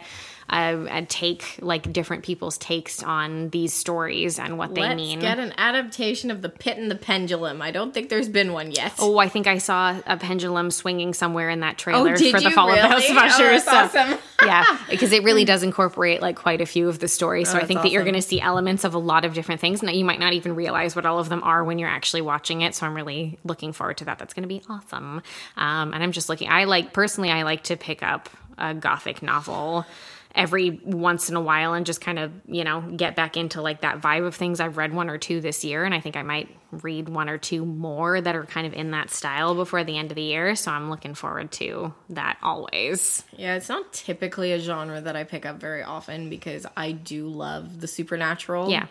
Uh, 0.51 0.85
a 0.89 1.05
take 1.05 1.55
like 1.61 1.93
different 1.93 2.25
people's 2.25 2.57
takes 2.57 3.01
on 3.01 3.47
these 3.51 3.73
stories 3.73 4.37
and 4.37 4.57
what 4.57 4.75
they 4.75 4.81
Let's 4.81 4.97
mean. 4.97 5.19
get 5.21 5.39
an 5.39 5.53
adaptation 5.57 6.29
of 6.29 6.41
the 6.41 6.49
Pit 6.49 6.77
and 6.77 6.91
the 6.91 6.95
Pendulum. 6.95 7.61
I 7.61 7.71
don't 7.71 7.93
think 7.93 8.09
there's 8.09 8.27
been 8.27 8.51
one 8.51 8.71
yet. 8.71 8.93
Oh, 8.99 9.17
I 9.17 9.29
think 9.29 9.47
I 9.47 9.59
saw 9.59 9.97
a 10.05 10.17
pendulum 10.17 10.69
swinging 10.69 11.13
somewhere 11.13 11.49
in 11.49 11.61
that 11.61 11.77
trailer 11.77 12.11
Oh, 12.15 12.17
for 12.17 12.39
the 12.41 12.51
Fall 12.51 12.69
of 12.69 12.75
the 12.75 12.81
House 12.81 13.03
of 13.09 13.15
really? 13.15 13.17
Oh, 13.21 13.25
Usher. 13.27 13.43
that's 13.49 13.63
so, 13.93 14.01
awesome. 14.01 14.19
yeah, 14.45 14.77
because 14.89 15.13
it 15.13 15.23
really 15.23 15.45
does 15.51 15.63
incorporate 15.63 16.21
like 16.21 16.35
quite 16.35 16.59
a 16.59 16.65
few 16.65 16.89
of 16.89 16.99
the 16.99 17.07
stories. 17.07 17.49
So 17.49 17.57
I 17.57 17.61
Oh, 17.61 17.65
think 17.65 17.83
that 17.83 17.91
you're 17.91 18.03
going 18.03 18.15
to 18.15 18.21
see 18.21 18.41
elements 18.41 18.83
of 18.83 18.93
a 18.93 18.99
lot 18.99 19.23
of 19.23 19.33
different 19.33 19.61
things. 19.61 19.81
Now 19.81 19.91
you 19.93 20.03
might 20.03 20.19
not 20.19 20.33
even 20.33 20.53
realize 20.55 20.97
what 20.97 21.05
all 21.05 21.19
of 21.19 21.29
them 21.29 21.43
are 21.43 21.63
when 21.63 21.79
you're 21.79 21.87
actually 21.87 22.23
watching 22.23 22.59
it. 22.61 22.75
So 22.75 22.85
I'm 22.85 22.93
really 22.93 23.39
looking 23.45 23.71
forward 23.71 23.97
to 23.99 24.05
that. 24.05 24.19
That's 24.19 24.33
going 24.33 24.43
to 24.43 24.49
be 24.49 24.61
awesome. 24.67 25.21
Um, 25.55 25.93
and 25.93 26.03
I'm 26.03 26.11
just 26.11 26.27
looking. 26.27 26.49
I 26.49 26.65
like 26.65 26.91
personally, 26.91 27.31
I 27.31 27.43
like 27.43 27.63
to 27.63 27.77
pick 27.77 28.03
up 28.03 28.29
a 28.57 28.73
gothic 28.73 29.23
novel 29.23 29.85
every 30.33 30.79
once 30.83 31.29
in 31.29 31.35
a 31.35 31.41
while 31.41 31.73
and 31.73 31.85
just 31.85 32.01
kind 32.01 32.17
of 32.17 32.31
you 32.45 32.63
know 32.63 32.81
get 32.81 33.15
back 33.15 33.35
into 33.35 33.61
like 33.61 33.81
that 33.81 33.99
vibe 33.99 34.25
of 34.25 34.33
things 34.35 34.59
i've 34.59 34.77
read 34.77 34.93
one 34.93 35.09
or 35.09 35.17
two 35.17 35.41
this 35.41 35.63
year 35.63 35.83
and 35.83 35.93
i 35.93 35.99
think 35.99 36.15
i 36.15 36.21
might 36.21 36.49
read 36.71 37.09
one 37.09 37.27
or 37.27 37.37
two 37.37 37.65
more 37.65 38.21
that 38.21 38.35
are 38.35 38.45
kind 38.45 38.65
of 38.65 38.73
in 38.73 38.91
that 38.91 39.09
style 39.09 39.55
before 39.55 39.83
the 39.83 39.97
end 39.97 40.09
of 40.11 40.15
the 40.15 40.21
year 40.21 40.55
so 40.55 40.71
i'm 40.71 40.89
looking 40.89 41.13
forward 41.13 41.51
to 41.51 41.93
that 42.09 42.37
always 42.41 43.23
Yeah, 43.37 43.55
it's 43.55 43.69
not 43.69 43.91
typically 43.93 44.51
a 44.51 44.59
genre 44.59 45.01
that 45.01 45.15
I 45.15 45.23
pick 45.23 45.45
up 45.45 45.59
very 45.59 45.83
often 45.83 46.29
because 46.29 46.65
I 46.77 46.91
do 46.91 47.27
love 47.27 47.81
the 47.81 47.87
supernatural. 47.87 48.69
Yeah. 48.69 48.85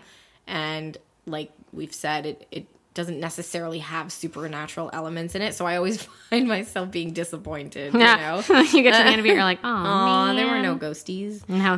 And 0.46 0.96
like 1.26 1.52
we've 1.72 1.94
said, 1.94 2.26
it, 2.26 2.48
it 2.50 2.66
doesn't 2.92 3.20
necessarily 3.20 3.78
have 3.78 4.10
supernatural 4.10 4.90
elements 4.92 5.34
in 5.34 5.42
it. 5.42 5.54
So 5.54 5.64
I 5.66 5.76
always 5.76 6.02
find 6.30 6.48
myself 6.48 6.90
being 6.90 7.12
disappointed, 7.12 7.92
you 7.92 8.00
know? 8.00 8.42
you 8.48 8.82
get 8.82 8.96
to 8.96 9.02
the 9.02 9.10
end 9.10 9.20
of 9.20 9.26
it 9.26 9.28
you're 9.28 9.44
like 9.44 9.60
oh 9.64 10.34
there 10.34 10.46
were 10.46 10.60
no 10.60 10.76
ghosties. 10.76 11.48
no 11.48 11.76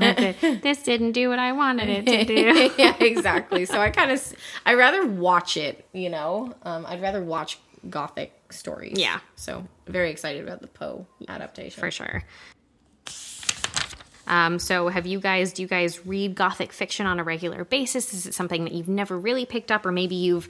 this 0.62 0.82
didn't 0.82 1.12
do 1.12 1.28
what 1.28 1.38
i 1.38 1.52
wanted 1.52 1.88
it 1.88 2.06
to 2.06 2.24
do 2.24 2.70
yeah, 2.78 2.96
exactly. 3.00 3.64
So 3.64 3.80
I 3.80 3.90
kind 3.90 4.10
of, 4.10 4.34
I 4.64 4.74
rather 4.74 5.06
watch 5.06 5.56
it, 5.56 5.86
you 5.92 6.08
know? 6.08 6.54
Um, 6.62 6.86
I'd 6.86 7.02
rather 7.02 7.22
watch 7.22 7.58
gothic 7.88 8.32
stories. 8.50 8.98
Yeah. 8.98 9.20
So 9.36 9.66
very 9.86 10.10
excited 10.10 10.42
about 10.42 10.60
the 10.60 10.68
Poe 10.68 11.06
adaptation. 11.28 11.80
for 11.80 11.90
sure. 11.90 12.24
Um, 14.26 14.58
so, 14.58 14.88
have 14.88 15.06
you 15.06 15.20
guys? 15.20 15.52
Do 15.52 15.62
you 15.62 15.68
guys 15.68 16.06
read 16.06 16.34
gothic 16.34 16.72
fiction 16.72 17.06
on 17.06 17.18
a 17.18 17.24
regular 17.24 17.64
basis? 17.64 18.14
Is 18.14 18.26
it 18.26 18.34
something 18.34 18.64
that 18.64 18.72
you've 18.72 18.88
never 18.88 19.18
really 19.18 19.46
picked 19.46 19.70
up, 19.72 19.84
or 19.84 19.92
maybe 19.92 20.14
you've 20.14 20.48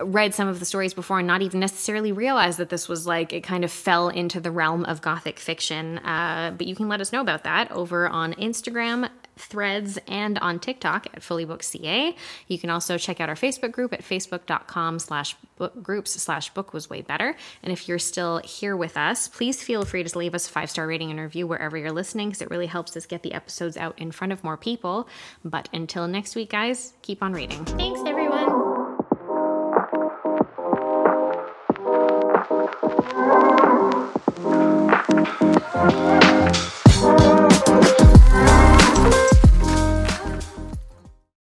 read 0.00 0.34
some 0.34 0.48
of 0.48 0.60
the 0.60 0.66
stories 0.66 0.94
before 0.94 1.18
and 1.18 1.26
not 1.26 1.42
even 1.42 1.60
necessarily 1.60 2.12
realized 2.12 2.58
that 2.58 2.68
this 2.68 2.88
was 2.88 3.06
like 3.06 3.32
it 3.32 3.42
kind 3.42 3.64
of 3.64 3.72
fell 3.72 4.08
into 4.08 4.40
the 4.40 4.50
realm 4.50 4.84
of 4.84 5.00
gothic 5.00 5.38
fiction? 5.38 5.98
Uh, 5.98 6.54
but 6.56 6.66
you 6.66 6.74
can 6.74 6.88
let 6.88 7.00
us 7.00 7.12
know 7.12 7.20
about 7.20 7.44
that 7.44 7.70
over 7.70 8.08
on 8.08 8.34
Instagram, 8.34 9.08
Threads, 9.38 9.98
and 10.08 10.38
on 10.38 10.58
TikTok 10.58 11.06
at 11.14 11.20
FullyBookCA. 11.20 12.14
You 12.48 12.58
can 12.58 12.70
also 12.70 12.96
check 12.98 13.20
out 13.20 13.28
our 13.28 13.34
Facebook 13.34 13.72
group 13.72 13.92
at 13.92 14.02
facebook.com 14.02 14.98
slash 14.98 15.36
groups 15.82 16.12
slash 16.12 16.50
book 16.54 16.72
was 16.72 16.90
way 16.90 17.02
better. 17.02 17.36
And 17.62 17.72
if 17.72 17.88
you're 17.88 17.98
still 17.98 18.38
here 18.38 18.76
with 18.76 18.96
us, 18.96 19.28
please 19.28 19.62
feel 19.62 19.84
free 19.84 20.04
to 20.04 20.18
leave 20.18 20.34
us 20.34 20.48
a 20.48 20.50
five 20.50 20.70
star 20.70 20.86
rating 20.86 21.10
and 21.10 21.20
review 21.20 21.46
wherever 21.46 21.76
you're 21.76 21.92
listening 21.92 22.28
because 22.28 22.42
it 22.42 22.50
really 22.50 22.66
helps 22.66 22.96
us 22.96 23.06
get 23.06 23.22
the 23.22 23.34
episodes 23.34 23.76
out 23.76 23.98
in 23.98 24.10
front 24.10 24.32
of 24.32 24.42
more 24.42 24.56
people. 24.56 25.08
But 25.44 25.68
until 25.72 26.08
next 26.08 26.34
week, 26.34 26.50
guys, 26.50 26.92
keep 27.02 27.22
on 27.22 27.32
reading. 27.32 27.64
Thanks, 27.64 28.00
everyone. 28.06 28.25